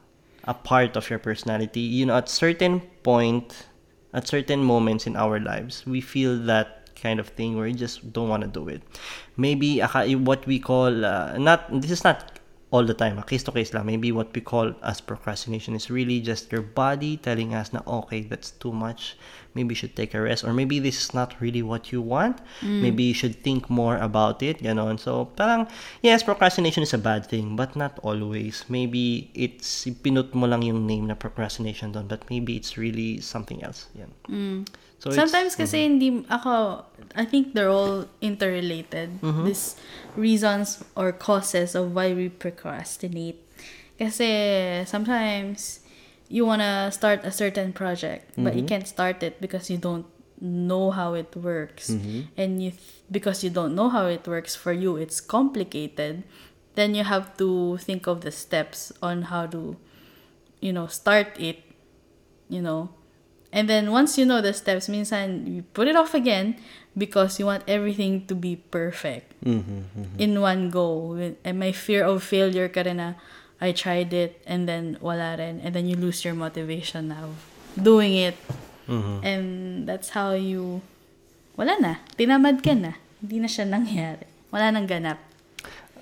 [0.47, 1.81] A part of your personality.
[1.81, 3.67] You know, at certain point,
[4.13, 8.13] at certain moments in our lives, we feel that kind of thing where you just
[8.13, 8.81] don't want to do it.
[9.37, 12.37] Maybe uh, aka- what we call, uh, not, this is not
[12.69, 13.85] all the time, ah, case to case lang.
[13.85, 18.27] Maybe what we call as procrastination is really just your body telling us na okay,
[18.27, 19.15] that's too much.
[19.55, 22.43] Maybe you should take a rest or maybe this is not really what you want.
[22.59, 22.81] Mm.
[22.81, 24.99] Maybe you should think more about it, ganon.
[24.99, 25.71] So, parang
[26.03, 28.67] yes, procrastination is a bad thing, but not always.
[28.67, 33.63] Maybe it's pinut mo lang yung name na procrastination doon, but maybe it's really something
[33.63, 33.87] else.
[33.95, 34.11] Yan.
[34.27, 34.67] Mm.
[34.99, 35.93] So Sometimes kasi mm-hmm.
[35.93, 39.21] hindi ako I think they're all interrelated.
[39.21, 39.45] Mm-hmm.
[39.45, 39.77] These
[40.17, 43.41] reasons or causes of why we procrastinate.
[43.97, 44.29] Kasi
[44.85, 45.81] sometimes
[46.29, 48.81] you wanna start a certain project, but you mm-hmm.
[48.81, 50.05] can't start it because you don't
[50.41, 51.89] know how it works.
[52.37, 56.25] And you th- because you don't know how it works for you, it's complicated.
[56.75, 59.77] Then you have to think of the steps on how to
[60.59, 61.63] you know, start it,
[62.49, 62.89] you know.
[63.51, 66.59] And then once you know the steps, minsan you put it off again
[66.97, 69.33] because you want everything to be perfect
[70.19, 71.15] in one go.
[71.45, 73.15] And my fear of failure ka na,
[73.61, 75.61] I tried it and then wala rin.
[75.63, 77.31] And then you lose your motivation now
[77.79, 78.35] doing it.
[79.23, 80.81] And that's how you,
[81.55, 81.93] wala na.
[82.19, 82.99] Tinamad ka na.
[83.19, 84.27] Hindi na siya nangyari.
[84.51, 85.19] Wala nang ganap.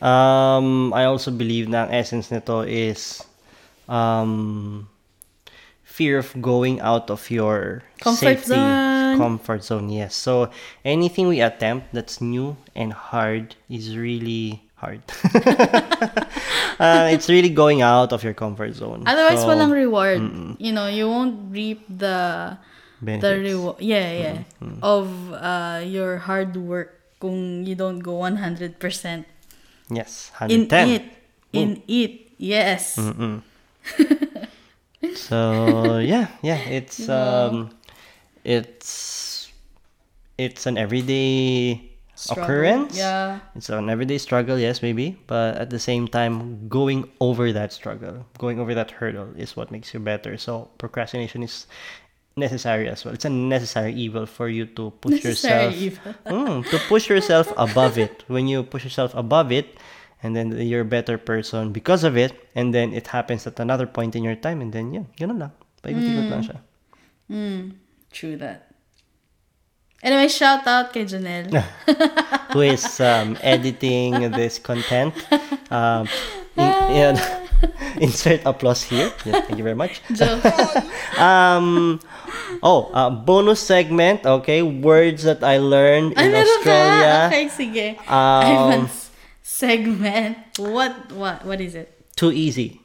[0.03, 3.23] Um, I also believe na ang essence nito is
[3.87, 4.85] um,
[5.95, 9.15] fear of going out of your Comfort safety zone.
[9.17, 9.87] comfort zone.
[9.87, 10.11] Yes.
[10.15, 10.51] So
[10.83, 14.99] anything we attempt that's new and hard is really hard.
[16.79, 19.03] uh, it's really going out of your comfort zone.
[19.07, 20.19] Otherwise, So, walang reward.
[20.59, 22.57] You know, you won't reap the
[23.01, 23.79] the reward.
[23.79, 24.37] Yeah, yeah.
[24.83, 26.91] Of uh, your hard work
[27.23, 28.75] kung you don't go 100%
[29.87, 30.89] Yes, in 110.
[30.89, 31.03] it.
[31.55, 32.11] In it.
[32.37, 32.99] Yes.
[35.13, 37.71] So yeah, yeah, it's um,
[38.43, 39.51] it's
[40.37, 42.43] it's an everyday Struggle.
[42.43, 42.97] occurrence.
[42.97, 43.39] Yeah.
[43.55, 48.25] It's an everyday struggle, yes, maybe, but at the same time, going over that struggle,
[48.37, 50.37] going over that hurdle is what makes you better.
[50.37, 51.67] So procrastination is
[52.37, 53.13] necessary as well.
[53.13, 56.15] It's a necessary evil for you to push Necessary yourself evil.
[56.25, 58.23] Mm, to push yourself above it.
[58.27, 59.77] When you push yourself above it,
[60.25, 63.85] and then you're a better person because of it, and then it happens at another
[63.85, 65.53] point in your time, and then yeah, ganun lang.
[65.85, 66.57] Paikot-ikot lang siya.
[68.09, 68.73] True that.
[70.01, 71.49] Anyway, shout out kay Janelle.
[72.53, 75.13] Who is um, editing this content?
[75.69, 76.09] Um,
[76.57, 77.15] in- yan.
[78.01, 79.11] insert applause here.
[79.25, 80.01] Yeah, thank you very much.
[81.15, 82.01] Um,
[82.61, 84.25] oh, uh, bonus segment.
[84.25, 87.15] Okay, words that I learned in Ay, Australia.
[87.15, 87.31] ka?
[87.31, 87.87] Okay, sige.
[88.11, 88.91] Um,
[89.45, 90.57] segment.
[90.57, 91.93] What, what, what is it?
[92.17, 92.81] Too easy.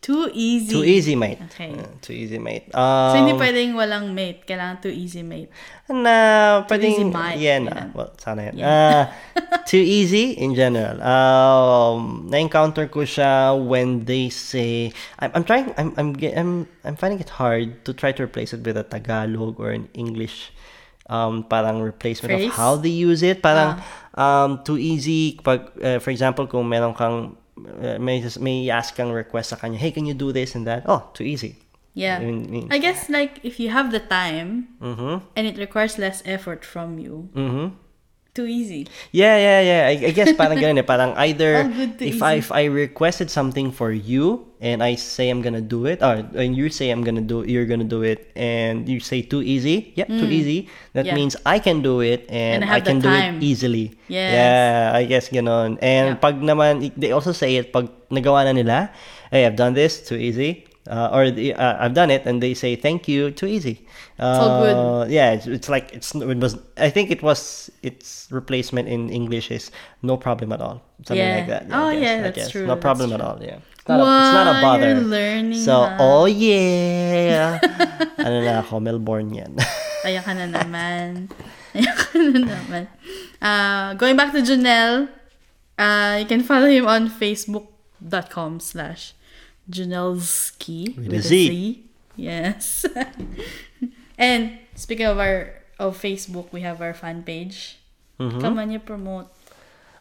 [0.00, 0.72] Too easy.
[0.72, 1.36] Too easy, mate.
[1.52, 1.76] Okay.
[1.76, 2.72] Uh, too easy, mate.
[2.72, 2.80] So,
[3.20, 4.48] hindi Um, pwedeng walang mate.
[4.48, 5.52] Kailangan too easy mate.
[5.92, 7.36] na pwedeng, easy, mate.
[7.36, 7.68] yeah, na.
[7.68, 7.88] Ganun.
[7.92, 8.56] Well, sana yan.
[8.64, 9.12] Uh,
[9.68, 10.96] too easy in general.
[11.04, 17.20] Um, na-encounter ko siya when they say, I'm, I'm trying, I'm, I'm, I'm, I'm finding
[17.20, 20.48] it hard to try to replace it with a Tagalog or an English
[21.10, 22.48] um, parang replacement Phrase?
[22.48, 23.42] of how they use it.
[23.42, 23.82] Parang
[24.14, 25.36] um, too easy.
[25.42, 29.76] Pag, uh, for example, kung meron kang, uh, may, may ask kang request sa kanya,
[29.76, 30.86] hey, can you do this and that?
[30.86, 31.58] Oh, too easy.
[31.92, 32.22] Yeah.
[32.22, 35.26] I mean- I guess, like, if you have the time Mm-hmm.
[35.34, 37.74] and it requires less effort from you, Mm-hmm.
[38.30, 38.86] too easy.
[39.10, 39.82] Yeah, yeah, yeah.
[39.90, 40.86] I, I guess parang ganun eh.
[40.86, 42.22] Parang either All good to if easy.
[42.22, 46.20] I if I requested something for you and I say I'm gonna do it, or
[46.36, 49.92] and you say I'm gonna do, you're gonna do it, and you say too easy.
[49.96, 50.68] Yep, too easy.
[50.92, 51.08] That Mm.
[51.08, 51.14] Yeah.
[51.16, 53.96] means I can do it and, And I I can do it easily.
[54.06, 54.32] Yes.
[54.36, 55.80] Yeah, I guess ganon.
[55.80, 56.20] And Yeah.
[56.20, 58.92] pag naman they also say it pag nagawa na nila,
[59.32, 60.68] hey, I've done this too easy.
[60.90, 63.30] Uh, or the, uh, I've done it, and they say thank you.
[63.30, 63.84] Too easy.
[64.18, 64.76] Uh, all good.
[65.12, 66.56] yeah, it's, it's like it's it was.
[66.80, 69.70] I think it was its replacement in English is
[70.02, 70.82] no problem at all.
[71.06, 71.36] Something Yeah.
[71.36, 71.62] like that.
[71.70, 72.50] Oh, I guess, yeah, I that's guess.
[72.50, 73.28] true, No that's problem at true.
[73.28, 73.38] all.
[73.38, 73.60] Yeah,
[73.98, 74.94] it's not, a, it's not a bother.
[75.00, 75.96] learning, So ha?
[75.98, 77.58] oh yeah,
[78.24, 79.52] ano na ako Melbourne yan.
[80.06, 81.28] Ayan ka na naman.
[81.76, 82.82] Ayan ka na naman.
[83.40, 85.12] Uh, going back to Janelle,
[85.76, 89.12] uh, you can follow him on facebook.com slash
[89.68, 91.36] Janelski With a Z.
[92.16, 92.84] Yes.
[94.18, 97.80] and speaking of our of Facebook, we have our fan page.
[98.20, 98.40] Mm-hmm.
[98.40, 99.32] Come on, you promote.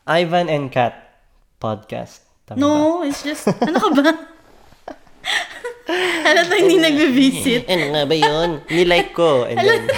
[0.08, 1.22] Ivan and Kat
[1.62, 2.29] podcast.
[2.50, 2.60] Tama ba?
[2.60, 4.10] No, it's just, ano ka ba?
[6.26, 7.70] Halata hindi nagbe-visit.
[7.70, 8.62] Ano nga ba yun?
[8.70, 9.46] Nilike ko.
[9.46, 9.90] And then,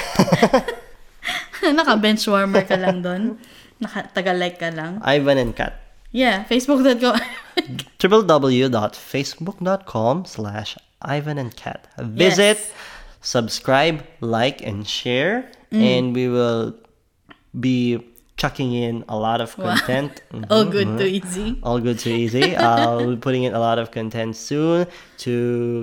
[1.78, 3.38] Naka-bench warmer ka lang doon.
[3.80, 5.00] Naka, taga-like ka lang.
[5.04, 5.78] Ivan and Kat.
[6.12, 7.16] Yeah, facebook.com.
[8.02, 11.88] www.facebook.com slash Ivan and Kat.
[11.98, 12.72] Visit, Yes.
[13.22, 15.82] subscribe, like, and share, Mm.
[15.82, 16.74] and we will
[17.56, 18.04] be
[18.41, 20.13] chucking in a lot of content.
[20.34, 20.45] Mhm.
[20.54, 21.47] All good to easy.
[21.62, 22.47] All good to easy.
[22.67, 24.88] I'll be putting in a lot of content soon
[25.25, 25.34] to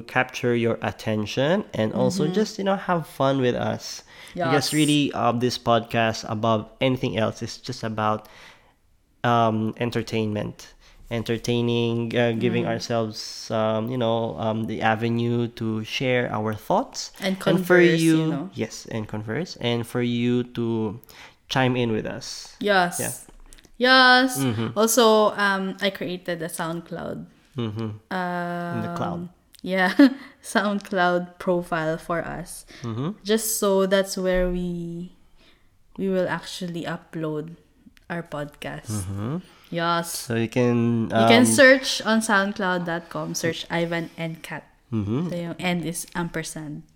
[0.09, 4.03] capture your attention and also just you know have fun with us.
[4.51, 8.29] Because really, um, this podcast above anything else is just about
[9.25, 10.75] um, entertainment,
[11.11, 17.37] entertaining, uh, giving ourselves um, you know um, the avenue to share our thoughts And
[17.39, 18.51] for converse, you, you know.
[18.55, 21.01] yes, and converse, and for you to
[21.49, 22.55] chime in with us.
[22.61, 23.01] Yes.
[23.01, 23.13] Yeah.
[23.79, 24.43] Yes.
[24.77, 27.27] Also, um, I created a SoundCloud.
[27.57, 27.89] Mm-hmm.
[28.11, 29.27] In the cloud.
[29.27, 29.31] Um,
[29.63, 29.91] Yeah,
[30.43, 32.63] SoundCloud profile for us.
[32.87, 33.19] Mm-hmm.
[33.27, 35.11] Just so that's where we
[35.99, 37.59] we will actually upload
[38.07, 38.95] our podcast.
[39.71, 40.15] Yes.
[40.31, 41.51] So you can You can Mm-hmm.
[41.51, 44.63] um, search on soundcloud.com, search Ivan and Kat.
[44.95, 45.29] mhm.
[45.29, 46.87] So yung end is ampersand.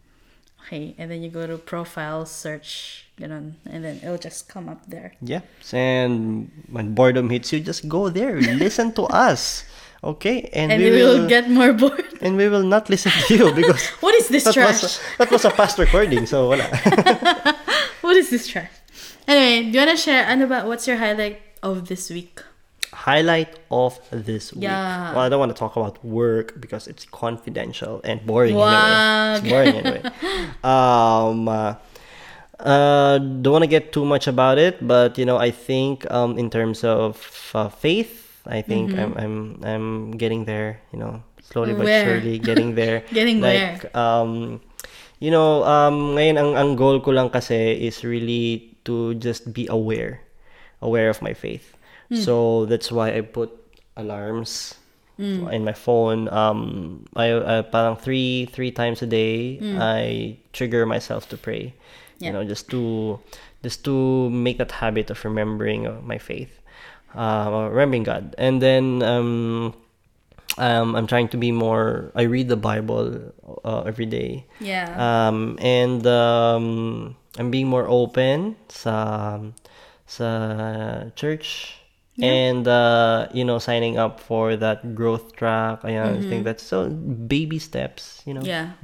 [0.67, 4.87] Okay, and then you go to profile, search, ganun, and then it'll just come up
[4.87, 5.13] there.
[5.21, 5.43] Yeah.
[5.73, 8.41] And when boredom hits you, just go there.
[8.63, 9.65] Listen to us.
[10.03, 10.49] Okay?
[10.53, 12.07] And, And we will will get more bored.
[12.23, 14.83] and we will not listen to you because What is this that trash?
[14.83, 16.67] was that was a past recording, so wala.
[18.03, 18.71] What is this trash?
[19.29, 22.43] Anyway, do you wanna share ano ba what's your highlight of this week?
[23.03, 24.71] Highlight of this week.
[24.71, 25.11] Yeah.
[25.11, 28.71] Well, I don't want to talk about work because it's confidential and boring Wag.
[28.71, 29.35] anyway.
[29.35, 30.03] It's boring anyway.
[30.63, 31.75] Um uh,
[32.63, 36.39] uh, don't want to get too much about it, but you know, I think um,
[36.39, 37.19] in terms of
[37.55, 39.01] uh, faith, I think Mm-hmm.
[39.03, 39.35] I'm I'm
[39.67, 40.79] I'm getting there.
[40.95, 42.07] You know, slowly but Where?
[42.23, 43.03] surely getting there.
[43.13, 44.63] Getting like, Um,
[45.19, 49.67] you know, um, ngayon ang ang goal ko lang kasi is really to just be
[49.67, 50.23] aware,
[50.83, 51.75] aware of my faith.
[52.13, 52.21] Hmm.
[52.21, 53.49] So that's why I put
[53.97, 54.77] alarms
[55.17, 55.49] Hmm.
[55.53, 56.29] in my phone.
[56.33, 61.73] Um, I uh, parang three three times a day I trigger myself to pray.
[62.21, 62.33] You Hmm.
[62.37, 63.17] Know, just to
[63.65, 66.51] just to make that habit of remembering my faith,
[67.17, 69.73] uh, remembering God, and then um,
[70.59, 72.11] um, I'm trying to be more.
[72.17, 73.33] I read the Bible
[73.65, 74.45] uh, every day.
[74.61, 74.91] Yeah.
[74.97, 79.39] Um, and um, I'm being more open sa
[80.07, 80.29] sa
[81.15, 81.79] church
[82.21, 85.83] and uh, you know signing up for that growth track.
[85.83, 88.23] Ayan, I think that's so baby steps.
[88.27, 88.43] You know.
[88.43, 88.77] yeah.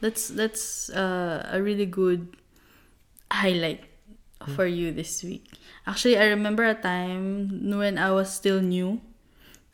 [0.00, 2.36] That's that's uh, a really good
[3.30, 3.82] highlight
[4.54, 5.50] for you this week.
[5.86, 9.00] Actually, I remember a time when I was still new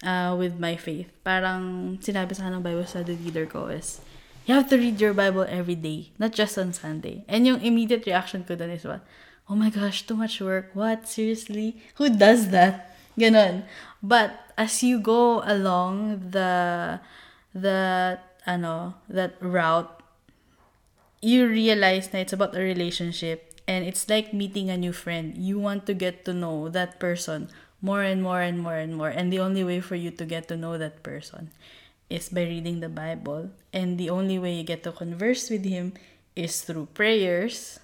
[0.02, 1.12] uh, with my faith.
[1.24, 4.00] Parang sinabi sa ng Bible study leader ko is,
[4.46, 7.24] you have to read your Bible every day, not just on Sunday.
[7.28, 9.04] And yung immediate reaction ko dun is what?
[9.44, 10.72] Oh my gosh, too much work.
[10.72, 11.04] What?
[11.04, 11.76] Seriously?
[12.00, 12.93] Who does that?
[13.18, 13.64] Ganon.
[14.02, 17.00] But as you go along the
[17.54, 19.90] the ano, that route,
[21.22, 25.36] you realize na it's about a relationship and it's like meeting a new friend.
[25.38, 27.48] You want to get to know that person
[27.80, 29.08] more and more and more and more.
[29.08, 31.50] And the only way for you to get to know that person
[32.10, 33.50] is by reading the Bible.
[33.72, 35.94] And the only way you get to converse with him
[36.36, 37.80] is through prayers.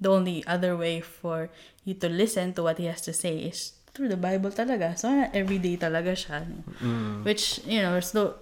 [0.00, 1.48] The only other way for
[1.84, 4.98] you to listen to what he has to say is through the Bible talaga.
[4.98, 6.42] So, everyday talaga siya.
[6.42, 6.66] no?
[7.22, 8.34] Which, you know, so,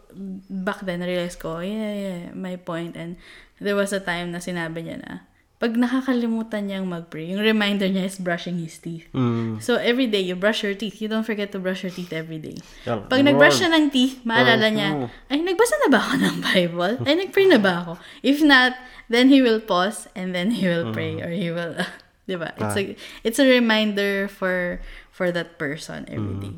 [0.49, 2.97] back then, realize ko, yeah, yeah, my point.
[2.97, 3.21] And
[3.61, 5.29] there was a time na sinabi niya na,
[5.63, 9.07] pag nakakalimutan niyang mag-pray, yung reminder niya is brushing his teeth.
[9.15, 9.63] Mm.
[9.63, 10.99] So, every day, you brush your teeth.
[10.99, 12.59] You don't forget to brush your teeth every day.
[12.83, 15.09] Yeah, Pag nag-brush siya ng teeth, maalala niya, Oh.
[15.31, 16.95] ay, nagbasa na ba ako ng Bible?
[17.07, 17.93] Ay, nag-pray na ba ako?
[18.27, 18.75] If not,
[19.07, 21.79] then he will pause and then he will pray or he will,
[22.27, 22.51] di ba?
[22.59, 22.83] It's a,
[23.23, 24.83] it's a reminder for
[25.23, 26.55] for that person every day.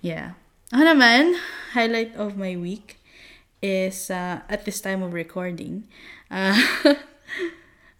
[0.00, 0.40] Yeah.
[0.72, 1.36] Ako naman,
[1.76, 2.96] highlight of my week
[3.60, 5.84] is uh, at this time of recording,
[6.32, 6.56] uh,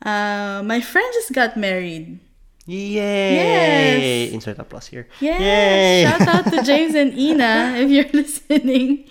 [0.01, 2.21] uh, my friend just got married.
[2.65, 3.37] Yay!
[3.37, 4.33] Yes.
[4.33, 5.09] Insert applause here.
[5.21, 5.41] Yes.
[5.41, 6.05] Yay!
[6.09, 9.05] Shout out to James and Ina if you're listening.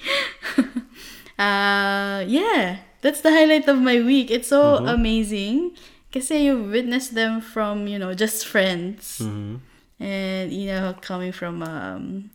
[1.37, 4.29] uh, yeah, that's the highlight of my week.
[4.33, 5.77] It's so amazing.
[6.09, 9.21] because you witnessed them from, you know, just friends.
[9.21, 9.59] Mhm.
[9.99, 12.29] And, you know, coming from um,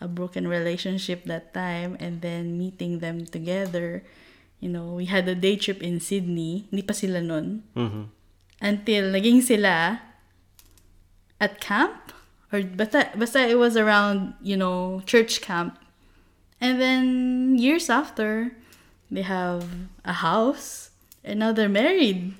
[0.00, 4.04] a broken relationship that time and then meeting them together.
[4.60, 6.68] You know, we had a day trip in Sydney.
[6.70, 7.62] Hindi pa sila nun.
[7.74, 8.12] Mhm.
[8.60, 10.02] Until naging sila
[11.40, 12.12] at camp
[12.52, 15.78] or basta basta it was around you know church camp
[16.60, 18.50] and then years after
[19.10, 20.90] they have a house
[21.22, 22.34] and now they're married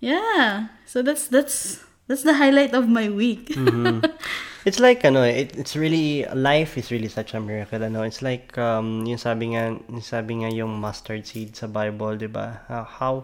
[0.00, 3.52] yeah so that's that's that's the highlight of my week
[4.66, 8.02] It's like ano, it, it's really life is really such a miracle ano.
[8.04, 12.28] It's like um yung sabi nga yung sabi nga yung mustard seed sa Bible, 'di
[12.28, 12.60] ba?
[12.68, 13.14] How, how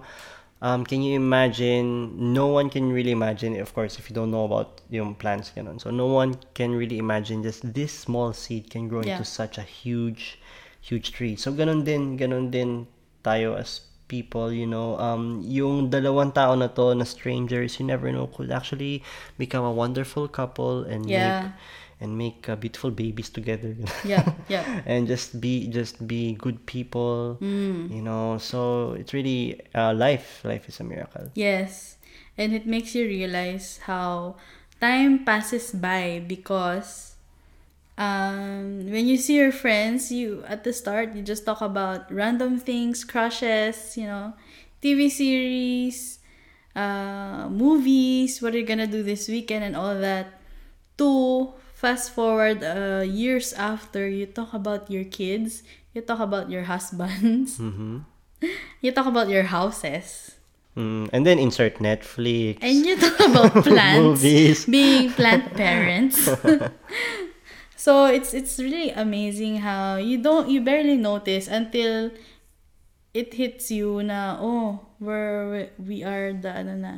[0.65, 4.49] um can you imagine no one can really imagine of course if you don't know
[4.49, 5.77] about yung plants ganun.
[5.77, 9.21] So no one can really imagine just this small seed can grow Yeah.
[9.21, 10.41] into such a huge
[10.81, 11.37] huge tree.
[11.37, 12.89] So ganun din ganun din
[13.21, 18.13] tayo as people, you know, um, yung dalawang tao na to na strangers, you never
[18.13, 19.03] know, could actually
[19.39, 21.19] become a wonderful couple and Yeah.
[21.19, 21.53] make
[22.03, 23.73] and make uh, beautiful babies together.
[24.05, 24.83] Yeah, yeah.
[24.85, 27.89] and just be just be good people, Mm.
[27.89, 28.37] you know.
[28.43, 30.43] So it's really uh, life.
[30.45, 31.31] Life is a miracle.
[31.39, 31.97] Yes.
[32.37, 34.37] And it makes you realize how
[34.83, 37.14] time passes by because
[37.99, 42.59] um, when you see your friends, you at the start you just talk about random
[42.59, 44.35] things, crushes, you know,
[44.83, 46.19] TV series,
[46.77, 50.41] uh, movies, what are you gonna do this weekend and all that.
[50.99, 56.63] To fast forward uh, years after, you talk about your kids, you talk about your
[56.65, 57.99] husbands, Mm-hmm.
[58.81, 60.37] you talk about your houses.
[60.77, 62.59] Mm, and then insert Netflix.
[62.61, 64.67] And you talk about plants, Movies.
[64.67, 66.19] being plant parents.
[67.85, 72.09] so it's it's really amazing how you don't you barely notice until
[73.13, 76.95] it hits you na oh we're we are the ano na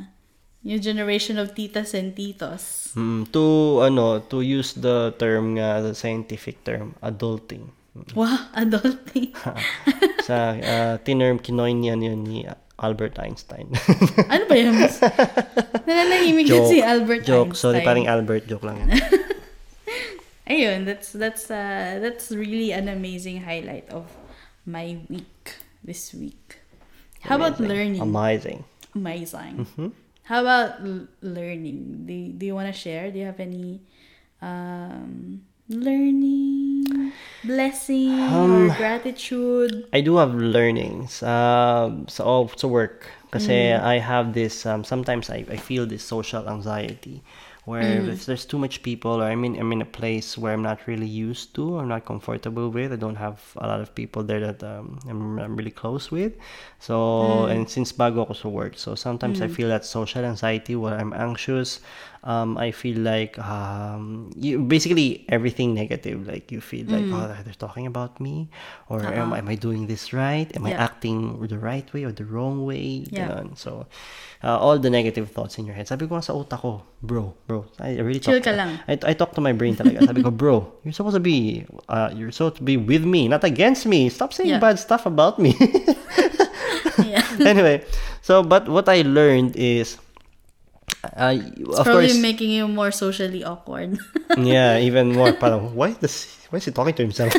[0.63, 2.95] new generation of titas and titos.
[2.95, 3.43] Mm, to
[3.83, 7.75] ano to use the term nga the scientific term adulting.
[8.13, 9.33] Wow, adulting.
[10.29, 12.45] Sa uh, tinerm kinoin yan yun ni
[12.77, 13.73] Albert Einstein.
[14.29, 14.77] ano ba yun?
[15.89, 17.57] Nananahimik din si Albert joke.
[17.57, 17.57] Einstein.
[17.57, 19.01] Sorry, paring Albert joke lang yan.
[20.47, 24.07] Ayun, that's that's uh that's really an amazing highlight of
[24.65, 26.63] my week this week.
[27.21, 27.99] How about learning?
[27.99, 28.63] Amazing.
[28.95, 29.67] Amazing.
[29.67, 29.91] Mhm.
[30.23, 32.07] How about l- learning?
[32.07, 33.11] Do do you want to share?
[33.11, 33.83] Do you have any
[34.39, 37.11] um learning
[37.43, 39.87] blessing Um, gratitude?
[39.91, 43.83] I do have learnings um, sa oh, sa work kasi Mm.
[43.83, 47.19] I have this um, sometimes I, I feel this social anxiety
[47.67, 48.15] where Mm.
[48.15, 50.87] if there's too much people or I mean I'm in a place where I'm not
[50.87, 54.39] really used to I'm not comfortable with I don't have a lot of people there
[54.39, 56.31] that um, I'm, I'm really close with.
[56.79, 57.51] So Mm.
[57.51, 61.11] and since bago ako sa work so sometimes I feel that social anxiety where I'm
[61.11, 61.83] anxious
[62.23, 67.55] um, I feel like um, you basically everything negative like you feel like oh they're
[67.67, 68.47] talking about me
[68.91, 70.47] or am, am I doing this right?
[70.55, 73.07] Am I acting the right way or the wrong way?
[73.11, 73.43] Yeah.
[73.55, 73.87] So
[74.43, 75.87] uh, all the negative thoughts in your head.
[75.87, 78.77] Sabi ko sa utak ko bro bro I really Chill talk, ka lang.
[78.89, 82.09] I, I talk to my brain talaga sabi ko bro you're supposed to be uh,
[82.13, 84.61] you're supposed to be with me not against me stop saying Yeah.
[84.63, 85.53] bad stuff about me
[87.03, 87.23] yeah.
[87.45, 87.83] anyway
[88.21, 89.97] so but what I learned is
[91.15, 93.99] uh, It's of probably course making you more socially awkward.
[94.37, 97.31] yeah even more parang why does why is he talking to himself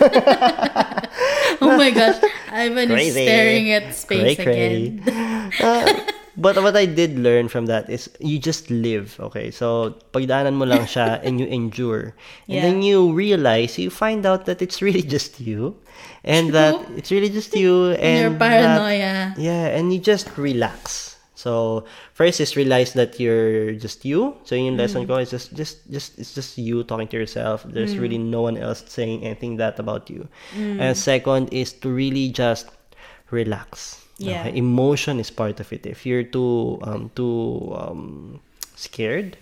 [1.61, 2.21] oh my gosh.
[2.49, 3.25] Ivan is Crazy.
[3.29, 4.65] staring at space Cray, cray.
[5.05, 5.53] again.
[5.61, 5.85] Uh,
[6.39, 9.51] but what I did learn from that is you just live, okay?
[9.51, 12.15] So, pagdaanan mo lang siya and you endure.
[12.47, 12.63] And Yeah.
[12.63, 15.75] then you realize, you find out that it's really just you.
[16.23, 17.93] And that it's really just you.
[17.99, 19.35] And your that- paranoia.
[19.37, 21.19] yeah, and you just relax.
[21.39, 21.87] So,
[22.19, 24.35] first is realize that you're just you.
[24.43, 27.63] So, yung lesson ko is just, just, just, it's just you talking to yourself.
[27.63, 30.27] There's really no one else saying anything that about you.
[30.59, 32.67] And second is to really just
[33.31, 34.03] relax.
[34.19, 34.47] Yeah.
[34.47, 34.59] Okay?
[34.59, 35.87] Emotion is part of it.
[35.87, 38.41] If you're too, um, too, um,
[38.77, 39.39] scared,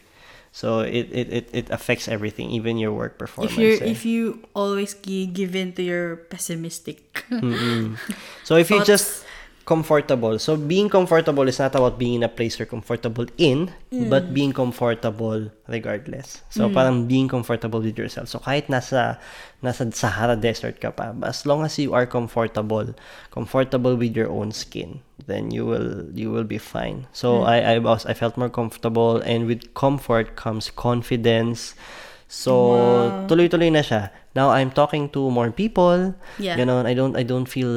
[0.56, 3.52] so it, it, it, it affects everything, even your work performance.
[3.52, 3.90] If you eh.
[3.90, 7.24] if you always gi- give in to your pessimistic.
[8.44, 9.25] So if you're just
[9.66, 14.06] comfortable, so being comfortable is not about being in a place you're comfortable in, Mm.
[14.06, 16.46] but being comfortable regardless.
[16.54, 18.30] So parang being comfortable with yourself.
[18.30, 19.18] So kahit nasa
[19.66, 22.94] nasa Sahara Desert ka pa, as long as you are comfortable,
[23.34, 27.10] comfortable with your own skin, then you will you will be fine.
[27.10, 27.50] So Mm.
[27.50, 31.74] I I was I felt more comfortable and with comfort comes confidence.
[32.26, 33.30] So Wow.
[33.30, 34.10] tuloy-tuloy na siya.
[34.34, 36.12] Now I'm talking to more people.
[36.36, 36.58] Yeah.
[36.60, 37.70] You know, I don't I don't feel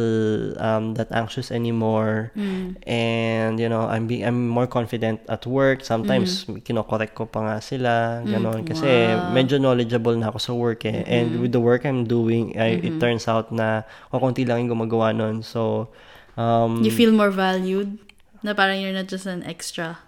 [0.60, 2.34] um, that anxious anymore.
[2.36, 2.76] Mm.
[2.84, 5.86] And you know, I'm being I'm more confident at work.
[5.88, 8.26] Sometimes kino-correct ko pa nga sila,
[8.66, 9.16] kasi Mm.
[9.16, 9.32] Wow.
[9.32, 11.06] medyo knowledgeable na ako sa work eh.
[11.08, 12.88] And with the work I'm doing, I, Mm-hmm.
[12.90, 15.46] it turns out na kukunti lang yung gumagawa nun.
[15.46, 15.94] So
[16.36, 18.02] um You feel more valued.
[18.44, 20.00] Na parang you're not just an extra.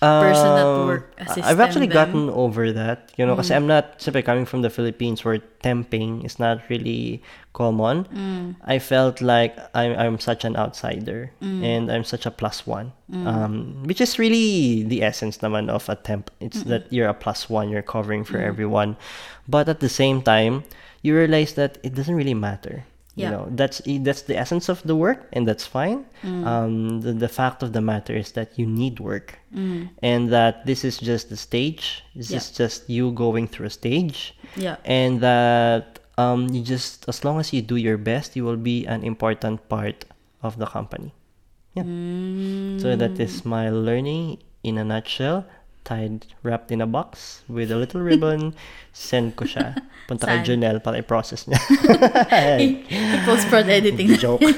[0.00, 1.94] Person at Um, work I've actually them.
[1.94, 6.24] gotten over that, you know, because I'm not, simply coming from the Philippines where temping
[6.24, 7.22] is not really
[7.52, 8.04] common.
[8.12, 8.56] Mm.
[8.64, 11.62] I felt like I'm, I'm such an outsider Mm.
[11.64, 15.96] and I'm such a plus one, um, which is really the essence naman of a
[15.96, 16.30] temp.
[16.40, 18.28] It's that you're a plus one, you're covering Mm.
[18.28, 18.96] for everyone.
[19.48, 20.64] But at the same time,
[21.02, 22.84] you realize that it doesn't really matter.
[23.14, 23.30] Yeah.
[23.30, 26.04] You know, that's that's the essence of the work, and that's fine.
[26.26, 26.46] Mm.
[26.46, 29.90] Um, the, the fact of the matter is that you need work, Mm.
[30.02, 32.02] and that this is just the stage.
[32.16, 32.38] This Yeah.
[32.42, 34.76] is just you going through a stage, Yeah.
[34.84, 38.84] and that um, you just as long as you do your best, you will be
[38.86, 40.04] an important part
[40.42, 41.14] of the company.
[41.74, 41.86] Yeah.
[42.82, 45.46] So that is my learning in a nutshell.
[45.84, 48.56] Tied, wrapped in a box with a little ribbon.
[48.96, 49.76] Send ko siya.
[50.08, 50.40] Punta kay?
[50.40, 51.60] Janelle para i-process niya.
[53.28, 54.16] Post-prod editing.
[54.16, 54.40] Joke.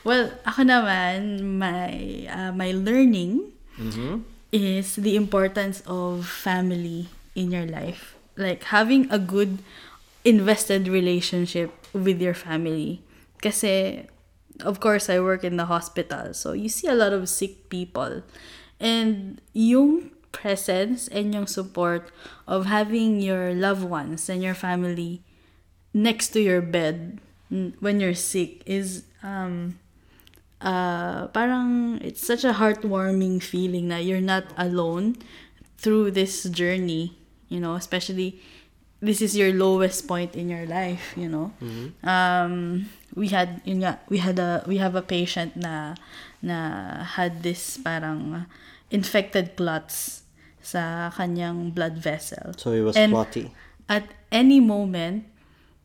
[0.00, 4.24] Well, ako naman, my, uh, my learning Mm-hmm.
[4.52, 8.16] is the importance of family in your life.
[8.36, 9.60] Like, having a good
[10.24, 13.00] invested relationship with your family.
[13.40, 14.04] Kasi,
[14.64, 16.32] of course, I work in the hospital.
[16.36, 18.20] So, you see a lot of sick people.
[18.80, 22.10] And yung presence and yung support
[22.46, 25.22] of having your loved ones and your family
[25.92, 27.18] next to your bed
[27.50, 29.74] when you're sick is um
[30.62, 35.16] uh parang it's such a heartwarming feeling that you're not alone
[35.78, 37.18] through this journey
[37.48, 38.38] you know especially
[39.02, 41.50] this is your lowest point in your life you know.
[42.04, 45.96] Um we had yun nga, we had a we have a patient na
[46.44, 48.46] na had this parang
[48.90, 50.26] infected clots
[50.60, 53.50] sa kanyang blood vessel So it was And- plotty.
[53.88, 55.26] at any moment,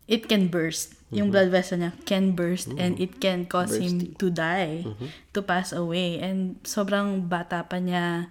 [0.06, 0.94] it can burst.
[1.10, 1.30] Yung mm-hmm.
[1.34, 3.02] blood vessel niya can burst and mm.
[3.02, 5.10] it can cause him to die, mm-hmm.
[5.34, 6.18] to pass away.
[6.18, 8.30] And sobrang bata pa niya.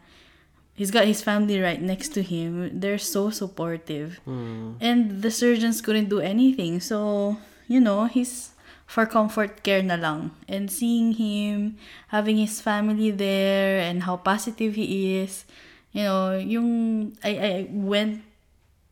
[0.76, 2.80] He's got his family right next to him.
[2.80, 4.20] They're so supportive.
[4.28, 4.76] Mm.
[4.84, 6.84] And the surgeons couldn't do anything.
[6.84, 8.55] So, you know, he's
[8.86, 10.32] for comfort care na lang.
[10.48, 11.78] And seeing him,
[12.10, 15.46] having his family there, and how positive he is,
[15.92, 18.22] you know, yung, I, I went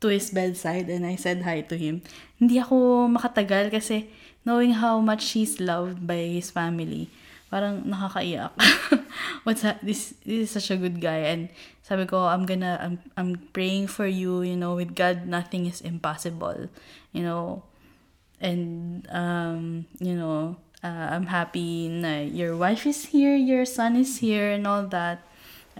[0.04, 2.02] to his bedside and I said hi to him.
[2.36, 4.10] Hindi ako makatagal kasi
[4.44, 7.08] knowing how much he's loved by his family,
[7.48, 8.52] parang nakakaiyak.
[9.48, 9.80] What's that?
[9.80, 11.32] This, this is such a good guy.
[11.32, 11.48] And
[11.80, 15.80] sabi ko, I'm gonna, I'm, I'm praying for you, you know, with God, nothing is
[15.80, 16.68] impossible,
[17.12, 17.64] you know.
[18.44, 24.20] And, um, you know, uh, I'm happy na your wife is here, your son is
[24.20, 25.24] here, and all that.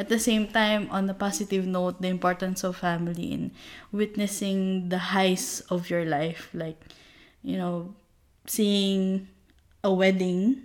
[0.01, 3.53] At the same time, on the positive note, the importance of family in
[3.93, 6.49] witnessing the highs of your life.
[6.57, 6.81] Like,
[7.45, 7.95] you know,
[8.49, 9.29] seeing
[9.85, 10.65] a wedding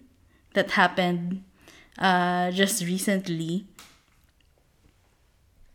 [0.55, 1.43] that happened
[1.99, 3.67] uh, just recently.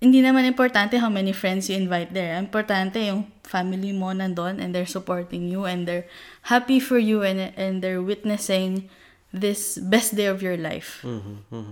[0.04, 2.36] Hindi naman importante how many friends you invite there.
[2.36, 6.04] Importante yung family mo nandun and they're supporting you and they're
[6.52, 8.92] happy for you and, and they're witnessing
[9.32, 11.00] this best day of your life.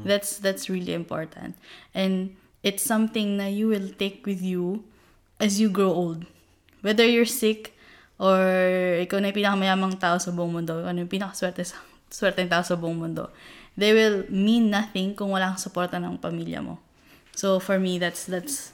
[0.09, 1.61] That's that's really important.
[1.93, 2.33] And
[2.65, 4.81] it's something that you will take with you
[5.37, 6.25] as you grow old.
[6.81, 7.77] Whether you're sick
[8.17, 8.41] or
[9.05, 12.81] ikaw na yung pinakamayamang tao sa buong mundo, na yung pinakaswerte sa swerte tao sa
[12.81, 13.29] buong mundo,
[13.77, 16.81] they will mean nothing kung wala kang suporta ng pamilya mo.
[17.35, 18.73] So for me, that's that's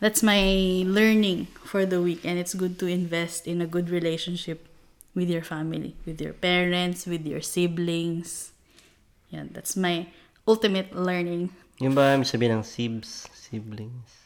[0.00, 4.66] that's my learning for the week, and it's good to invest in a good relationship
[5.14, 8.52] with your family, with your parents, with your siblings.
[9.30, 10.06] Yeah, that's my
[10.46, 11.50] ultimate learning.
[11.78, 14.18] Yung ba yung sabihin ng sibs, siblings?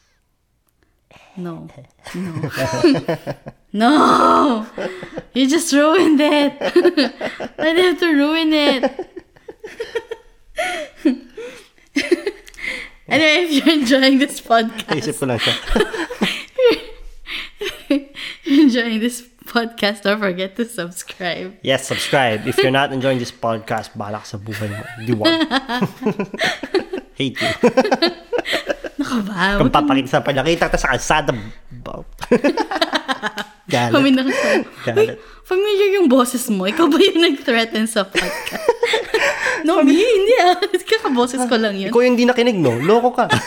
[1.37, 1.69] No,
[2.15, 2.33] no,
[3.73, 3.91] no!
[5.33, 6.53] You just ruined it.
[7.57, 8.85] I you have to ruin it?
[13.13, 15.53] Anyway, if you're enjoying this podcast, Naisip ko lang siya.
[18.45, 21.53] enjoying this podcast, don't forget to subscribe.
[21.61, 22.47] Yes, subscribe.
[22.47, 24.83] If you're not enjoying this podcast, bahala ka sa buhay mo.
[25.03, 25.29] Di wag.
[27.19, 27.51] Hate you.
[28.99, 29.61] Naka ba?
[29.61, 31.33] Kung papakita sa panakita ka sa kalsada,
[33.69, 33.93] Galit.
[33.93, 34.09] Kami
[34.85, 35.17] Galit.
[35.45, 36.65] Familiar yung boses mo.
[36.65, 38.65] Ikaw ba yung nag-threaten sa podcast?
[39.61, 40.57] No, me, hindi ah.
[40.89, 41.93] Kakaboses ko lang yun.
[41.93, 42.73] Ikaw yung di nakinig, no?
[42.81, 43.25] Loko ka.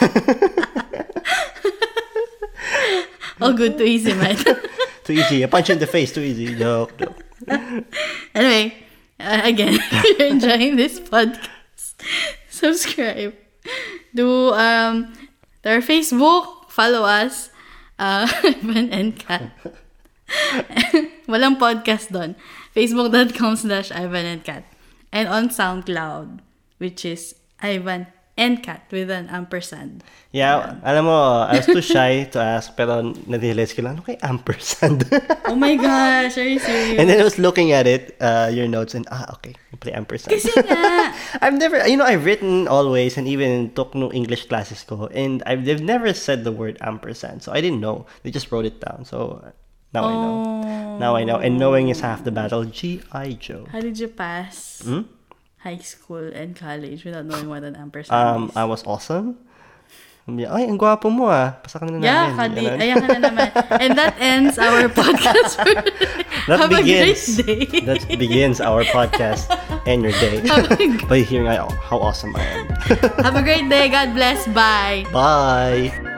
[3.37, 4.35] Oh, good, too easy, man.
[5.05, 5.43] too easy.
[5.43, 6.55] A punch in the face, too easy.
[6.55, 7.13] Joke, joke.
[8.33, 8.73] Anyway,
[9.19, 12.01] uh, again, if you're enjoying this podcast,
[12.49, 13.37] subscribe.
[14.15, 15.13] Do um
[15.61, 17.51] our Facebook, follow us,
[17.99, 19.51] uh, Ivan and Kat.
[21.29, 22.33] Walang podcast doon.
[22.73, 24.63] Facebook.com slash Ivan and Kat.
[25.11, 26.39] And on SoundCloud,
[26.77, 30.03] which is Ivan NCAT with an ampersand.
[30.29, 34.21] Yeah, alam mo, I was too shy to ask, pero na-realize ko lang, ano kay
[34.21, 35.09] ampersand?
[35.49, 36.99] Oh my gosh, are you serious?
[36.99, 40.37] and then I was looking at it, uh, your notes, and ah, okay, play ampersand.
[40.37, 44.85] Kasi nga, I've never, you know, I've written always, and even took no English classes
[44.85, 48.05] ko, and I've they've never said the word ampersand, so I didn't know.
[48.21, 49.41] They just wrote it down, so
[49.97, 50.33] now I know.
[50.97, 52.65] Now I know, and knowing is half the battle.
[52.65, 53.37] G.I.
[53.41, 53.65] Joe.
[53.73, 55.09] how did you pass Hmm?
[55.65, 58.57] high school and college without knowing what an ampersand Um, is?
[58.57, 59.41] I was awesome.
[60.27, 61.55] Yeah, Ay, ang gwapo mo ah.
[61.63, 62.51] Pasakan na yeah, namin.
[62.51, 62.83] Kadi.
[62.83, 63.47] Ayan ka na naman.
[63.79, 65.71] And that ends our podcast for
[66.51, 67.39] That Have begins.
[67.39, 67.79] a great day.
[67.87, 69.47] that begins our podcast
[69.87, 70.43] and your day
[71.07, 72.65] by hearing I- how awesome I am.
[73.23, 73.87] Have a great day.
[73.87, 74.43] God bless.
[74.51, 75.07] Bye.
[75.15, 76.16] Bye.